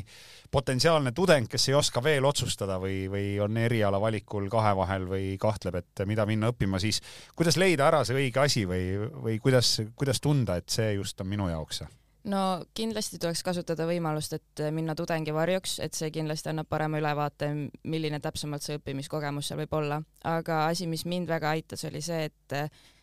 potentsiaalne 0.51 1.11
tudeng, 1.15 1.49
kes 1.49 1.69
ei 1.69 1.77
oska 1.77 2.03
veel 2.03 2.25
otsustada 2.25 2.79
või, 2.81 3.03
või 3.11 3.37
on 3.43 3.57
eriala 3.57 3.99
valikul 4.01 4.49
kahe 4.49 4.73
vahel 4.79 5.05
või 5.09 5.35
kahtleb, 5.41 5.81
et 5.81 6.05
mida 6.09 6.25
minna 6.25 6.53
õppima, 6.53 6.79
siis 6.79 7.01
kuidas 7.35 7.59
leida 7.59 7.87
ära 7.87 8.03
see 8.07 8.17
õige 8.17 8.43
asi 8.43 8.65
või, 8.69 8.95
või 9.13 9.39
kuidas, 9.43 9.77
kuidas 9.95 10.21
tunda, 10.23 10.57
et 10.59 10.69
see 10.69 10.93
just 10.95 11.21
on 11.21 11.29
minu 11.29 11.49
jaoks? 11.51 11.83
no 12.29 12.61
kindlasti 12.75 13.19
tuleks 13.19 13.41
kasutada 13.43 13.85
võimalust, 13.89 14.35
et 14.35 14.63
minna 14.75 14.95
tudengi 14.95 15.33
varjuks, 15.35 15.79
et 15.83 15.95
see 15.97 16.11
kindlasti 16.15 16.51
annab 16.51 16.67
parema 16.69 16.99
ülevaate, 16.99 17.51
milline 17.83 18.19
täpsemalt 18.23 18.65
see 18.65 18.79
õppimiskogemus 18.79 19.51
seal 19.51 19.61
võib 19.63 19.75
olla. 19.79 20.01
aga 20.23 20.65
asi, 20.67 20.87
mis 20.87 21.05
mind 21.05 21.27
väga 21.27 21.55
aitas, 21.57 21.85
oli 21.89 22.01
see, 22.03 22.29
et 22.29 22.57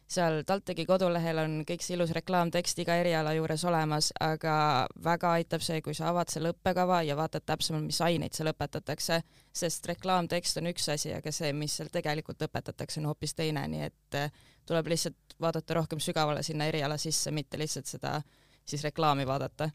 seal 0.06 0.42
TalTechi 0.46 0.86
kodulehel 0.86 1.40
on 1.42 1.54
kõik 1.66 1.82
see 1.82 1.96
ilus 1.96 2.12
reklaamtekst 2.14 2.78
iga 2.82 2.94
eriala 3.00 3.32
juures 3.34 3.64
olemas, 3.66 4.12
aga 4.22 4.86
väga 5.02 5.32
aitab 5.40 5.64
see, 5.66 5.80
kui 5.82 5.96
sa 5.98 6.12
avad 6.12 6.30
selle 6.30 6.52
õppekava 6.54 7.00
ja 7.06 7.16
vaatad 7.18 7.42
täpsemalt, 7.46 7.88
mis 7.88 7.98
aineid 8.06 8.36
seal 8.36 8.52
õpetatakse, 8.52 9.18
sest 9.50 9.88
reklaamtekst 9.90 10.62
on 10.62 10.70
üks 10.70 10.86
asi, 10.94 11.10
aga 11.16 11.32
see, 11.34 11.50
mis 11.56 11.74
seal 11.80 11.90
tegelikult 11.92 12.46
õpetatakse, 12.46 13.00
on 13.02 13.10
hoopis 13.10 13.34
teine, 13.34 13.66
nii 13.72 13.82
et 13.88 14.20
eh, 14.20 14.46
tuleb 14.66 14.92
lihtsalt 14.94 15.36
vaadata 15.42 15.80
rohkem 15.80 16.02
sügavale 16.02 16.46
sinna 16.46 16.70
eriala 16.70 17.00
sisse, 17.02 17.34
mitte 17.34 17.58
lihtsalt 17.58 17.90
seda 17.90 18.20
siis 18.66 18.86
reklaami 18.86 19.26
vaadata. 19.26 19.70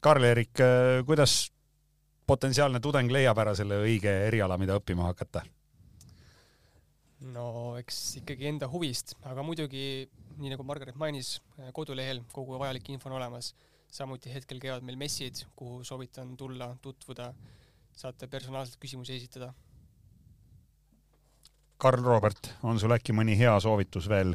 Karl-Erik, 0.00 0.56
eh, 0.64 1.04
kuidas 1.04 1.42
potentsiaalne 2.26 2.80
tudeng 2.80 3.12
leiab 3.12 3.38
ära 3.44 3.54
selle 3.56 3.82
õige 3.84 4.16
eriala, 4.30 4.56
mida 4.60 4.80
õppima 4.80 5.12
hakata? 5.12 5.44
No 7.20 7.76
eks 7.78 7.98
ikkagi 8.20 8.46
enda 8.52 8.68
huvist, 8.70 9.16
aga 9.26 9.42
muidugi 9.42 10.08
nii 10.38 10.52
nagu 10.52 10.64
Margaret 10.66 10.98
mainis, 10.98 11.38
kodulehel 11.74 12.22
kogu 12.32 12.58
vajalik 12.60 12.88
info 12.94 13.10
on 13.10 13.18
olemas. 13.18 13.54
samuti 13.88 14.28
hetkel 14.28 14.58
käivad 14.60 14.84
meil 14.84 14.98
messid, 15.00 15.46
kuhu 15.56 15.80
soovitan 15.84 16.36
tulla, 16.36 16.74
tutvuda, 16.84 17.30
saate 17.96 18.26
personaalselt 18.28 18.76
küsimusi 18.76 19.14
esitada. 19.16 19.54
Karl 21.78 22.02
Robert, 22.02 22.48
on 22.66 22.80
sul 22.82 22.90
äkki 22.90 23.14
mõni 23.14 23.36
hea 23.38 23.52
soovitus 23.62 24.08
veel 24.10 24.32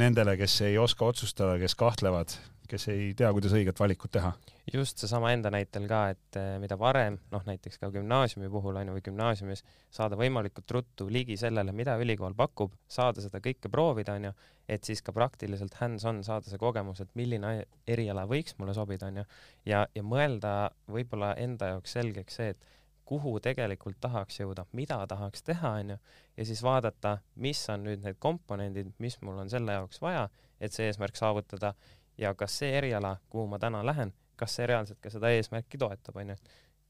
nendele, 0.00 0.34
kes 0.40 0.56
ei 0.66 0.78
oska 0.78 1.06
otsustada, 1.06 1.54
kes 1.62 1.76
kahtlevad, 1.78 2.32
kes 2.70 2.88
ei 2.90 3.12
tea, 3.14 3.30
kuidas 3.34 3.54
õiget 3.54 3.78
valikut 3.78 4.10
teha? 4.16 4.32
just 4.74 4.98
seesama 5.02 5.32
enda 5.34 5.50
näitel 5.50 5.86
ka, 5.90 6.00
et 6.14 6.38
eh, 6.38 6.56
mida 6.62 6.76
varem, 6.78 7.16
noh 7.32 7.46
näiteks 7.46 7.78
ka 7.82 7.90
gümnaasiumi 7.94 8.50
puhul 8.50 8.76
on 8.78 8.90
ju, 8.90 8.96
või 8.96 9.04
gümnaasiumis, 9.06 9.62
saada 9.90 10.18
võimalikult 10.18 10.74
ruttu 10.76 11.08
ligi 11.10 11.36
sellele, 11.40 11.74
mida 11.74 11.96
ülikool 11.98 12.34
pakub, 12.38 12.74
saada 12.90 13.22
seda 13.22 13.40
kõike 13.42 13.70
proovida, 13.72 14.14
on 14.18 14.28
ju, 14.28 14.34
et 14.70 14.86
siis 14.86 15.02
ka 15.02 15.14
praktiliselt 15.14 15.74
hands-on 15.80 16.22
saada 16.26 16.50
see 16.50 16.60
kogemus, 16.62 17.02
et 17.02 17.10
milline 17.18 17.54
eriala 17.86 18.26
võiks 18.30 18.58
mulle 18.58 18.74
sobida, 18.76 19.10
on 19.10 19.22
ju, 19.22 19.26
ja, 19.72 19.86
ja 19.94 20.06
mõelda 20.06 20.54
võib-olla 20.90 21.34
enda 21.38 21.74
jaoks 21.74 21.98
selgeks 21.98 22.38
see, 22.38 22.54
et 22.54 22.70
kuhu 23.10 23.32
tegelikult 23.42 23.96
tahaks 24.00 24.36
jõuda, 24.38 24.64
mida 24.78 25.00
tahaks 25.10 25.42
teha, 25.42 25.72
on 25.80 25.88
ju, 25.90 25.96
ja 26.36 26.44
siis 26.46 26.60
vaadata, 26.62 27.16
mis 27.42 27.62
on 27.72 27.82
nüüd 27.88 28.04
need 28.04 28.20
komponendid, 28.22 28.92
mis 29.02 29.16
mul 29.26 29.40
on 29.42 29.50
selle 29.50 29.74
jaoks 29.74 29.98
vaja, 30.02 30.28
et 30.62 30.76
see 30.76 30.86
eesmärk 30.86 31.18
saavutada 31.18 31.72
ja 32.20 32.30
kas 32.38 32.60
see 32.60 32.70
eriala, 32.78 33.16
kuhu 33.32 33.48
ma 33.50 33.58
täna 33.58 33.80
lähen, 33.86 34.12
kas 34.38 34.54
see 34.54 34.68
reaalselt 34.70 35.00
ka 35.02 35.10
seda 35.10 35.32
eesmärki 35.34 35.80
toetab, 35.82 36.20
onju. 36.22 36.36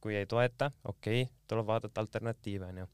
kui 0.01 0.17
ei 0.17 0.27
toeta, 0.27 0.71
okei 0.85 1.23
okay,, 1.23 1.35
tuleb 1.49 1.67
vaadata 1.73 2.05
alternatiive, 2.05 2.69
onju. 2.69 2.87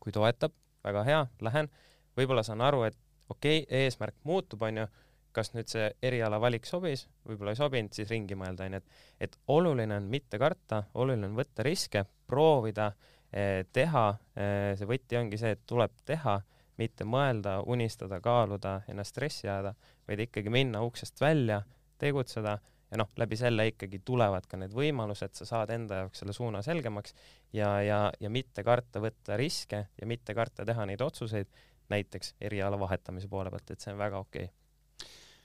kui 0.00 0.14
toetab, 0.14 0.54
väga 0.84 1.04
hea, 1.10 1.26
lähen, 1.40 1.70
võib-olla 2.16 2.46
saan 2.46 2.62
aru, 2.62 2.84
et 2.86 2.98
okei 3.28 3.64
okay,, 3.64 3.82
eesmärk 3.82 4.14
muutub, 4.22 4.62
onju, 4.62 4.86
kas 5.34 5.52
nüüd 5.54 5.70
see 5.70 5.88
eriala 6.02 6.38
valik 6.42 6.66
sobis, 6.68 7.06
võib-olla 7.26 7.54
ei 7.54 7.60
sobinud, 7.60 7.94
siis 7.96 8.10
ringi 8.10 8.38
mõelda, 8.38 8.68
onju, 8.68 8.80
et, 8.80 9.04
et 9.26 9.36
oluline 9.52 9.98
on 9.98 10.08
mitte 10.10 10.38
karta, 10.40 10.84
oluline 10.94 11.28
on 11.30 11.38
võtta 11.38 11.66
riske, 11.66 12.04
proovida 12.30 12.90
eh,, 13.32 13.64
teha 13.72 14.06
eh,, 14.34 14.72
see 14.78 14.88
võti 14.88 15.18
ongi 15.20 15.40
see, 15.40 15.56
et 15.56 15.64
tuleb 15.66 15.96
teha 16.06 16.38
mitte 16.78 17.06
mõelda, 17.06 17.60
unistada, 17.70 18.18
kaaluda, 18.22 18.80
ennast 18.90 19.14
stressi 19.14 19.46
ajada, 19.46 19.74
vaid 20.08 20.24
ikkagi 20.26 20.50
minna 20.50 20.82
uksest 20.86 21.20
välja, 21.22 21.60
tegutseda 22.02 22.56
ja 22.90 22.98
noh, 23.00 23.10
läbi 23.18 23.38
selle 23.38 23.66
ikkagi 23.70 24.00
tulevad 24.06 24.46
ka 24.50 24.58
need 24.60 24.74
võimalused, 24.74 25.34
sa 25.38 25.46
saad 25.48 25.72
enda 25.74 26.02
jaoks 26.02 26.22
selle 26.22 26.34
suuna 26.36 26.62
selgemaks 26.62 27.14
ja, 27.56 27.76
ja, 27.82 28.00
ja 28.20 28.30
mitte 28.30 28.64
karta 28.66 29.02
võtta 29.02 29.38
riske 29.40 29.86
ja 30.00 30.06
mitte 30.10 30.34
karta 30.34 30.66
teha 30.66 30.86
neid 30.86 31.02
otsuseid, 31.02 31.50
näiteks 31.90 32.34
eriala 32.40 32.78
vahetamise 32.80 33.28
poole 33.28 33.50
pealt, 33.52 33.74
et 33.74 33.82
see 33.82 33.92
on 33.92 34.00
väga 34.00 34.20
okei 34.22 34.46
okay. 34.46 34.63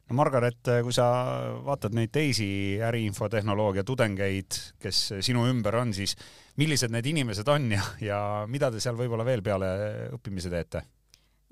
No 0.10 0.18
Margaret, 0.18 0.74
kui 0.84 0.94
sa 0.96 1.08
vaatad 1.66 1.94
neid 1.98 2.12
teisi 2.14 2.50
äriinfotehnoloogia 2.84 3.86
tudengeid, 3.88 4.62
kes 4.82 5.02
sinu 5.26 5.48
ümber 5.50 5.80
on, 5.82 5.94
siis 5.94 6.16
millised 6.60 6.94
need 6.94 7.06
inimesed 7.12 7.48
on 7.50 7.72
ja, 7.76 7.84
ja 8.04 8.22
mida 8.50 8.72
te 8.74 8.82
seal 8.84 8.98
võib-olla 9.00 9.28
veel 9.28 9.46
peale 9.46 9.74
õppimise 10.18 10.52
teete? 10.54 10.86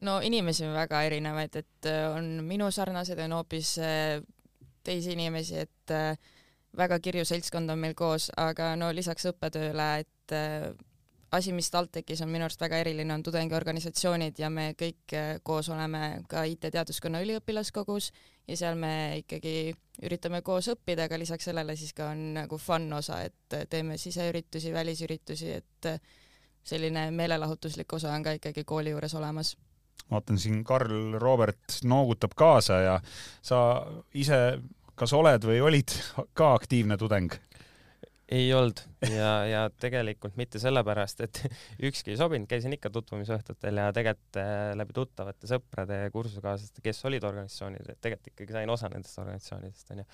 no 0.02 0.20
inimesi 0.22 0.66
on 0.68 0.76
väga 0.78 1.02
erinevaid, 1.08 1.56
et 1.62 1.90
äh, 1.90 2.06
on 2.14 2.44
minu 2.48 2.70
sarnased, 2.74 3.20
on 3.24 3.38
hoopis 3.38 3.78
äh, 3.82 4.20
teisi 4.86 5.16
inimesi, 5.16 5.64
et 5.66 5.94
äh, 5.94 6.18
väga 6.78 7.00
kirju 7.04 7.26
seltskond 7.26 7.74
on 7.74 7.82
meil 7.82 7.96
koos, 7.98 8.30
aga 8.38 8.76
no 8.80 8.92
lisaks 8.94 9.26
õppetööle, 9.32 9.88
et 10.04 10.36
asi, 11.32 11.52
mis 11.52 11.70
TalTechis 11.72 12.22
on 12.24 12.32
minu 12.32 12.48
arust 12.48 12.62
väga 12.62 12.80
eriline, 12.84 13.14
on 13.14 13.24
tudengiorganisatsioonid 13.26 14.40
ja 14.40 14.50
me 14.54 14.72
kõik 14.80 15.16
koos 15.44 15.70
oleme 15.74 16.22
ka 16.30 16.44
IT-teaduskonna 16.48 17.22
üliõpilaskogus 17.26 18.12
ja 18.48 18.58
seal 18.60 18.80
me 18.80 18.94
ikkagi 19.24 19.74
üritame 20.08 20.42
koos 20.46 20.70
õppida, 20.72 21.08
aga 21.08 21.20
lisaks 21.20 21.50
sellele 21.50 21.76
siis 21.76 21.94
ka 21.98 22.12
on 22.14 22.34
nagu 22.38 22.60
fun 22.62 22.88
osa, 22.94 23.22
et 23.28 23.58
teeme 23.70 23.98
siseüritusi, 23.98 24.74
välisüritusi, 24.74 25.52
et 25.52 25.92
selline 26.68 27.10
meelelahutuslik 27.16 27.94
osa 27.94 28.14
on 28.16 28.24
ka 28.24 28.38
ikkagi 28.40 28.64
kooli 28.68 28.96
juures 28.96 29.16
olemas 29.16 29.56
vaatan 30.12 30.38
siin 30.40 30.64
Karl 30.64 31.18
Robert 31.20 31.82
noogutab 31.84 32.32
kaasa 32.38 32.80
ja 32.80 33.00
sa 33.44 33.58
ise 34.16 34.60
kas 34.98 35.14
oled 35.14 35.44
või 35.46 35.60
olid 35.62 35.94
ka 36.38 36.54
aktiivne 36.58 36.98
tudeng? 36.98 37.34
Ei 38.28 38.48
olnud 38.54 38.82
ja, 39.08 39.32
ja 39.48 39.62
tegelikult 39.80 40.36
mitte 40.40 40.60
sellepärast, 40.60 41.22
et 41.28 41.42
ükski 41.90 42.14
ei 42.14 42.20
sobinud, 42.20 42.50
käisin 42.52 42.76
ikka 42.76 42.92
tutvumisõhtutel 42.94 43.82
ja 43.84 43.92
tegelikult 43.96 44.42
äh, 44.42 44.72
läbi 44.80 44.98
tuttavate 44.98 45.50
sõprade 45.50 46.02
ja 46.06 46.14
kursusekaaslaste, 46.14 46.84
kes 46.86 47.04
olid 47.08 47.28
organisatsioonid, 47.28 47.94
et 47.94 48.02
tegelikult 48.04 48.34
ikkagi 48.34 48.58
sain 48.60 48.74
osa 48.74 48.92
nendest 48.94 49.22
organisatsioonidest 49.24 49.96
onju. 49.96 50.08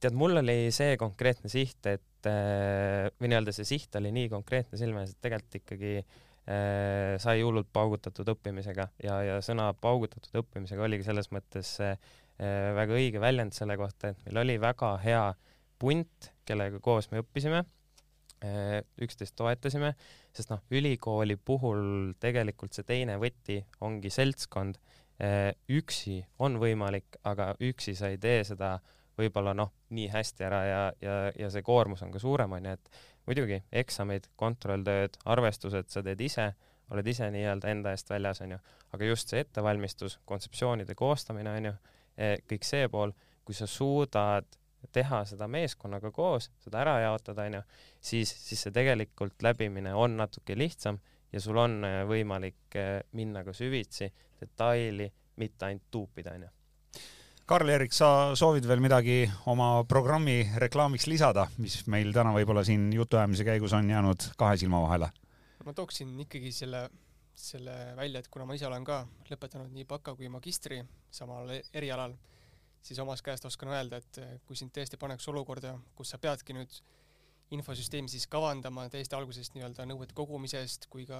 tead, 0.00 0.16
mul 0.16 0.40
oli 0.40 0.60
see 0.74 0.96
konkreetne 1.00 1.52
siht, 1.52 1.84
et 1.90 2.30
äh, 2.30 3.10
või 3.20 3.32
nii-öelda 3.32 3.56
see 3.56 3.68
siht 3.76 4.00
oli 4.00 4.14
nii 4.14 4.32
konkreetne 4.32 4.80
silme 4.80 5.04
ees, 5.04 5.12
et 5.12 5.22
tegelikult 5.28 5.60
ikkagi 5.60 5.94
äh, 6.00 6.16
Äh, 6.48 7.18
sai 7.20 7.42
hullult 7.44 7.68
paugutatud 7.76 8.28
õppimisega 8.32 8.86
ja, 9.04 9.18
ja 9.20 9.34
sõna 9.44 9.66
paugutatud 9.76 10.38
õppimisega 10.40 10.86
oligi 10.86 11.04
selles 11.04 11.28
mõttes 11.34 11.74
äh, 11.84 11.98
väga 12.72 12.94
õige 12.96 13.20
väljend 13.20 13.52
selle 13.52 13.76
kohta, 13.76 14.14
et 14.14 14.22
meil 14.24 14.40
oli 14.44 14.54
väga 14.62 14.94
hea 15.02 15.26
punt, 15.78 16.30
kellega 16.48 16.80
koos 16.84 17.10
me 17.12 17.22
õppisime, 17.22 17.64
äh, 18.44 18.78
üksteist 19.04 19.36
toetasime, 19.38 19.94
sest 20.34 20.52
noh, 20.52 20.62
ülikooli 20.70 21.36
puhul 21.36 22.14
tegelikult 22.20 22.76
see 22.76 22.86
teine 22.88 23.18
võti 23.22 23.62
ongi 23.80 24.10
seltskond. 24.10 24.80
üksi 25.74 26.20
on 26.38 26.60
võimalik, 26.62 27.16
aga 27.26 27.48
üksi 27.58 27.96
sa 27.98 28.06
ei 28.06 28.20
tee 28.22 28.44
seda 28.46 28.76
võib-olla 29.18 29.54
noh, 29.56 29.72
nii 29.90 30.08
hästi 30.12 30.44
ära 30.46 30.60
ja, 30.64 30.82
ja, 31.02 31.14
ja 31.34 31.48
see 31.50 31.64
koormus 31.66 32.04
on 32.06 32.12
ka 32.14 32.20
suurem, 32.22 32.52
onju, 32.54 32.74
et 32.78 33.00
muidugi 33.28 33.58
eksamid, 33.82 34.30
kontrolltööd, 34.38 35.18
arvestused 35.28 35.90
sa 35.92 36.02
teed 36.06 36.22
ise, 36.24 36.48
oled 36.92 37.10
ise 37.10 37.28
nii-öelda 37.34 37.72
enda 37.72 37.92
eest 37.92 38.10
väljas, 38.12 38.40
onju, 38.44 38.60
aga 38.94 39.10
just 39.10 39.32
see 39.32 39.42
ettevalmistus, 39.44 40.18
kontseptsioonide 40.28 40.96
koostamine, 40.98 41.56
onju, 41.60 41.74
e, 42.16 42.30
kõik 42.48 42.64
see 42.68 42.88
pool, 42.92 43.12
kui 43.44 43.56
sa 43.56 43.68
suudad 43.68 44.46
teha 44.92 45.22
seda 45.28 45.48
meeskonnaga 45.50 46.10
koos, 46.14 46.50
seda 46.64 46.82
ära 46.82 46.98
jaotada, 47.04 47.46
onju, 47.48 47.62
siis, 48.00 48.32
siis 48.48 48.66
see 48.66 48.74
tegelikult 48.74 49.42
läbimine 49.42 49.94
on 49.94 50.16
natuke 50.20 50.56
lihtsam 50.58 51.00
ja 51.32 51.40
sul 51.40 51.58
on 51.60 51.80
e, 51.84 51.94
võimalik 52.08 52.76
e, 52.78 52.86
minna 53.18 53.44
ka 53.44 53.52
süvitsi, 53.56 54.08
detaili, 54.40 55.10
mitte 55.38 55.68
ainult 55.68 55.90
tuupida, 55.90 56.36
onju 56.38 56.54
Karl-Erik, 57.48 57.94
sa 57.96 58.36
soovid 58.36 58.66
veel 58.68 58.82
midagi 58.84 59.22
oma 59.48 59.82
programmi 59.88 60.42
reklaamiks 60.60 61.06
lisada, 61.08 61.46
mis 61.56 61.78
meil 61.88 62.10
täna 62.12 62.34
võib-olla 62.34 62.60
siin 62.60 62.90
jutuajamise 62.92 63.46
käigus 63.48 63.72
on 63.72 63.88
jäänud 63.88 64.26
kahe 64.36 64.58
silma 64.60 64.82
vahele? 64.84 65.08
ma 65.64 65.72
tooksin 65.76 66.10
ikkagi 66.24 66.52
selle, 66.52 66.82
selle 67.36 67.76
välja, 67.96 68.20
et 68.20 68.28
kuna 68.32 68.44
ma 68.48 68.56
ise 68.56 68.68
olen 68.68 68.84
ka 68.84 69.00
lõpetanud 69.30 69.72
nii 69.72 69.86
baka 69.88 70.12
kui 70.16 70.28
magistri 70.32 70.82
samal 71.08 71.48
erialal, 71.72 72.18
siis 72.82 72.98
omast 73.02 73.24
käest 73.26 73.44
oskan 73.44 73.72
öelda, 73.74 74.00
et 74.00 74.42
kui 74.46 74.56
sind 74.56 74.72
tõesti 74.74 74.98
pannakse 75.00 75.30
olukorda, 75.30 75.74
kus 75.98 76.14
sa 76.14 76.18
peadki 76.18 76.56
nüüd 76.56 76.80
infosüsteemi 77.56 78.10
siis 78.12 78.26
kavandama 78.28 78.88
täiesti 78.92 79.16
algusest 79.16 79.54
nii-öelda 79.56 79.86
nõuete 79.88 80.14
kogumisest 80.16 80.86
kui 80.92 81.06
ka 81.08 81.18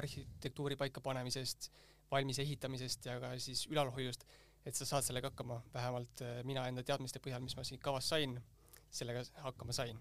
arhitektuuri 0.00 0.76
paikapanemisest, 0.76 1.70
valmis 2.10 2.40
ehitamisest 2.42 3.06
ja 3.06 3.18
ka 3.22 3.34
siis 3.38 3.66
ülalhoiust 3.70 4.26
et 4.68 4.76
sa 4.76 4.86
saad 4.88 5.06
sellega 5.06 5.30
hakkama, 5.30 5.62
vähemalt 5.74 6.22
äh, 6.24 6.40
mina 6.44 6.66
enda 6.68 6.84
teadmiste 6.84 7.22
põhjal, 7.24 7.42
mis 7.44 7.56
ma 7.56 7.64
siin 7.64 7.80
kavas 7.82 8.08
sain, 8.12 8.36
sellega 8.90 9.24
hakkama 9.44 9.76
sain. 9.76 10.00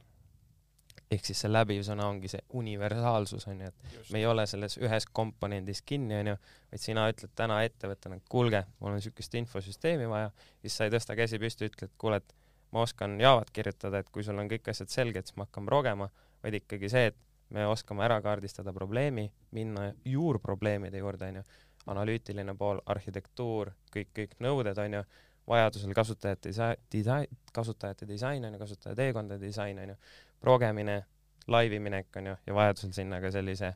Ehk 1.11 1.27
siis 1.27 1.39
see 1.43 1.51
läbiv 1.51 1.83
sõna 1.87 2.07
ongi 2.11 2.29
see 2.31 2.41
universaalsus 2.59 3.47
onju, 3.47 3.69
et 3.69 3.93
Just. 3.93 4.11
me 4.11 4.19
ei 4.19 4.25
ole 4.27 4.43
selles 4.49 4.75
ühes 4.81 5.07
komponendis 5.19 5.81
kinni 5.87 6.17
onju, 6.19 6.35
vaid 6.71 6.83
sina 6.83 7.05
ütled 7.11 7.31
täna 7.35 7.61
ettevõttena, 7.67 8.19
kuulge, 8.29 8.65
mul 8.79 8.91
on 8.91 8.99
niisugust 8.99 9.37
infosüsteemi 9.39 10.09
vaja, 10.11 10.33
siis 10.63 10.75
sa 10.75 10.87
ei 10.87 10.93
tõsta 10.93 11.15
käsi 11.19 11.39
püsti, 11.39 11.69
ütled, 11.71 11.93
kuule, 12.01 12.19
et 12.19 12.35
ma 12.75 12.83
oskan 12.83 13.15
Javat 13.21 13.53
kirjutada, 13.55 14.01
et 14.03 14.11
kui 14.11 14.25
sul 14.27 14.39
on 14.41 14.51
kõik 14.51 14.67
asjad 14.73 14.91
selged, 14.91 15.29
siis 15.29 15.37
me 15.39 15.47
hakkame 15.47 15.71
rogema, 15.71 16.09
vaid 16.43 16.59
ikkagi 16.59 16.91
see, 16.91 17.13
et 17.13 17.23
me 17.55 17.63
oskame 17.67 18.03
ära 18.03 18.19
kaardistada 18.21 18.73
probleemi, 18.75 19.29
minna 19.55 19.91
juurprobleemide 20.05 20.99
juurde 20.99 21.31
onju, 21.31 21.45
analüütiline 21.87 22.55
pool, 22.59 22.81
arhitektuur, 22.91 23.71
kõik, 23.93 24.11
kõik 24.15 24.35
nõuded, 24.43 24.77
on 24.83 24.99
ju, 24.99 25.03
vajadusel 25.47 25.93
kasutajate 25.95 26.51
disa-, 26.51 26.75
disa-, 26.91 27.23
kasutajate 27.55 28.07
disain, 28.09 28.43
on 28.43 28.57
ju, 28.57 28.59
kasutaja 28.59 28.97
teekondade 28.99 29.47
disain, 29.47 29.79
on 29.79 29.93
ju, 29.93 29.97
progemine, 30.41 31.01
laivi 31.47 31.79
minek, 31.79 32.09
on 32.19 32.31
ju, 32.31 32.35
ja 32.47 32.57
vajadusel 32.57 32.93
sinna 32.95 33.21
ka 33.23 33.31
sellise 33.33 33.73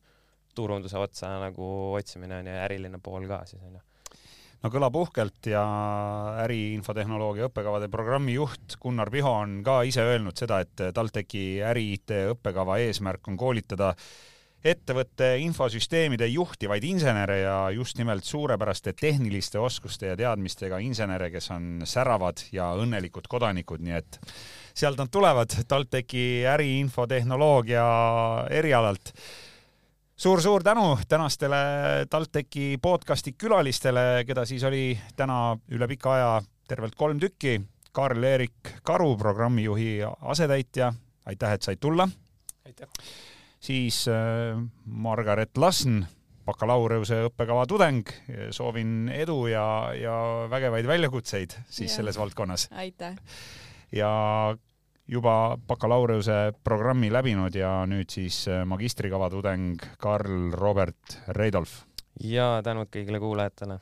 turunduse 0.55 0.99
otsa 0.99 1.31
nagu 1.41 1.69
otsimine, 1.97 2.41
on 2.41 2.51
ju, 2.51 2.57
äriline 2.65 2.99
pool 3.03 3.27
ka 3.29 3.43
siis, 3.49 3.63
on 3.63 3.79
ju. 3.79 3.85
No 4.61 4.69
kõlab 4.69 4.93
uhkelt 4.99 5.47
ja 5.49 5.61
äriinfotehnoloogia 6.43 7.47
õppekavade 7.49 7.87
programmi 7.89 8.35
juht 8.35 8.75
Gunnar 8.81 9.09
Piho 9.09 9.31
on 9.39 9.55
ka 9.65 9.79
ise 9.89 10.03
öelnud 10.05 10.37
seda, 10.37 10.59
et 10.61 10.83
TalTechi 10.93 11.63
äri-IT 11.65 12.13
õppekava 12.35 12.77
eesmärk 12.83 13.25
on 13.31 13.39
koolitada 13.41 13.95
ettevõtte 14.61 15.31
infosüsteemide 15.41 16.27
juhtivaid 16.29 16.85
insenere 16.85 17.39
ja 17.41 17.55
just 17.73 17.97
nimelt 17.97 18.27
suurepäraste 18.27 18.93
tehniliste 18.93 19.57
oskuste 19.57 20.11
ja 20.11 20.17
teadmistega 20.19 20.77
insenere, 20.85 21.31
kes 21.33 21.49
on 21.55 21.81
säravad 21.89 22.45
ja 22.53 22.69
õnnelikud 22.77 23.25
kodanikud, 23.31 23.81
nii 23.81 23.97
et 23.97 24.19
sealt 24.73 24.97
nad 24.97 25.11
tulevad 25.11 25.53
TalTechi 25.67 26.43
äriinfotehnoloogia 26.47 27.85
erialalt 28.49 29.13
suur-suur 30.21 30.63
tänu 30.63 30.99
tänastele 31.09 31.57
TalTechi 32.09 32.77
podcasti 32.81 33.33
külalistele, 33.33 34.23
keda 34.27 34.45
siis 34.45 34.63
oli 34.63 34.93
täna 35.17 35.57
üle 35.73 35.87
pika 35.89 36.13
aja 36.13 36.33
tervelt 36.69 36.95
kolm 36.95 37.19
tükki. 37.19 37.61
Karl-Erik 37.91 38.69
Karu, 38.87 39.17
programmijuhi 39.19 39.97
asetäitja, 40.21 40.93
aitäh, 41.25 41.51
et 41.57 41.65
said 41.65 41.81
tulla. 41.81 42.07
aitäh. 42.65 42.87
siis 43.59 44.05
äh, 44.07 44.61
Margaret 44.85 45.57
Lasn, 45.57 46.05
bakalaureuse 46.45 47.17
õppekava 47.27 47.65
tudeng, 47.67 48.07
soovin 48.51 49.09
edu 49.09 49.47
ja, 49.51 49.65
ja 49.97 50.15
vägevaid 50.49 50.87
väljakutseid 50.87 51.57
siis 51.67 51.91
ja. 51.91 51.95
selles 51.95 52.17
valdkonnas. 52.17 52.69
aitäh. 52.71 53.17
Ja 53.91 54.11
juba 55.11 55.57
bakalaureuse 55.67 56.53
programmi 56.63 57.11
läbinud 57.11 57.55
ja 57.55 57.81
nüüd 57.89 58.11
siis 58.13 58.45
äh, 58.47 58.63
magistrikava 58.65 59.29
tudeng 59.29 59.81
Karl 59.99 60.51
Robert 60.55 61.19
Reidolf. 61.35 61.81
ja 62.23 62.61
tänud 62.63 62.91
kõigile 62.93 63.19
kuulajatele 63.19 63.79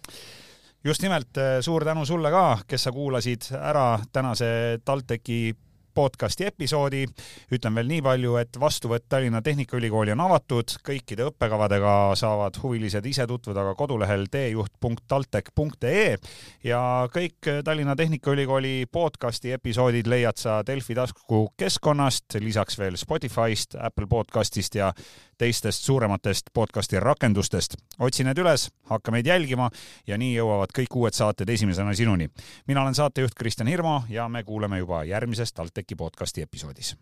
just 0.83 1.03
nimelt 1.03 1.37
äh, 1.37 1.59
suur 1.61 1.85
tänu 1.85 2.05
sulle 2.05 2.31
ka, 2.31 2.59
kes 2.67 2.87
sa 2.87 2.91
kuulasid 2.95 3.51
ära 3.59 3.99
tänase 4.11 4.79
TalTechi 4.85 5.55
podcasti 5.99 6.45
episoodi. 6.47 7.03
ütlen 7.51 7.75
veel 7.75 7.89
nii 7.91 8.01
palju, 8.05 8.35
et 8.39 8.59
vastuvõtt 8.59 9.09
Tallinna 9.11 9.41
Tehnikaülikooli 9.43 10.13
on 10.13 10.21
avatud, 10.23 10.71
kõikide 10.85 11.25
õppekavadega 11.27 11.95
saavad 12.19 12.55
huvilised 12.63 13.05
ise 13.09 13.25
tutvuda 13.27 13.65
ka 13.67 13.75
kodulehel 13.75 14.27
teejuht.taltech.ee 14.31 16.15
ja 16.63 16.81
kõik 17.11 17.51
Tallinna 17.67 17.97
Tehnikaülikooli 17.99 18.85
podcasti 18.91 19.51
episoodid 19.57 20.07
leiad 20.07 20.39
sa 20.39 20.61
Delfi 20.67 20.95
taskukeskkonnast, 20.95 22.39
lisaks 22.39 22.79
veel 22.79 22.95
Spotify'st, 22.95 23.75
Apple 23.75 24.07
podcastist 24.07 24.79
ja 24.79 24.93
teistest 25.39 25.83
suurematest 25.83 26.49
podcasti 26.53 26.99
rakendustest. 26.99 27.75
otsi 27.99 28.23
need 28.27 28.39
üles, 28.41 28.67
hakka 28.91 29.11
meid 29.15 29.27
jälgima 29.27 29.69
ja 30.07 30.17
nii 30.19 30.33
jõuavad 30.35 30.73
kõik 30.75 30.95
uued 30.99 31.15
saated 31.15 31.49
esimesena 31.49 31.93
sinuni. 31.95 32.27
mina 32.67 32.81
olen 32.81 32.95
saatejuht 32.95 33.33
Kristjan 33.39 33.67
Hirmu 33.67 34.01
ja 34.09 34.27
me 34.29 34.43
kuuleme 34.43 34.79
juba 34.79 35.03
järgmises 35.03 35.53
TalTechi 35.53 35.88
kõiki 35.89 35.97
podcasti 35.97 36.45
episoodis. 36.45 36.93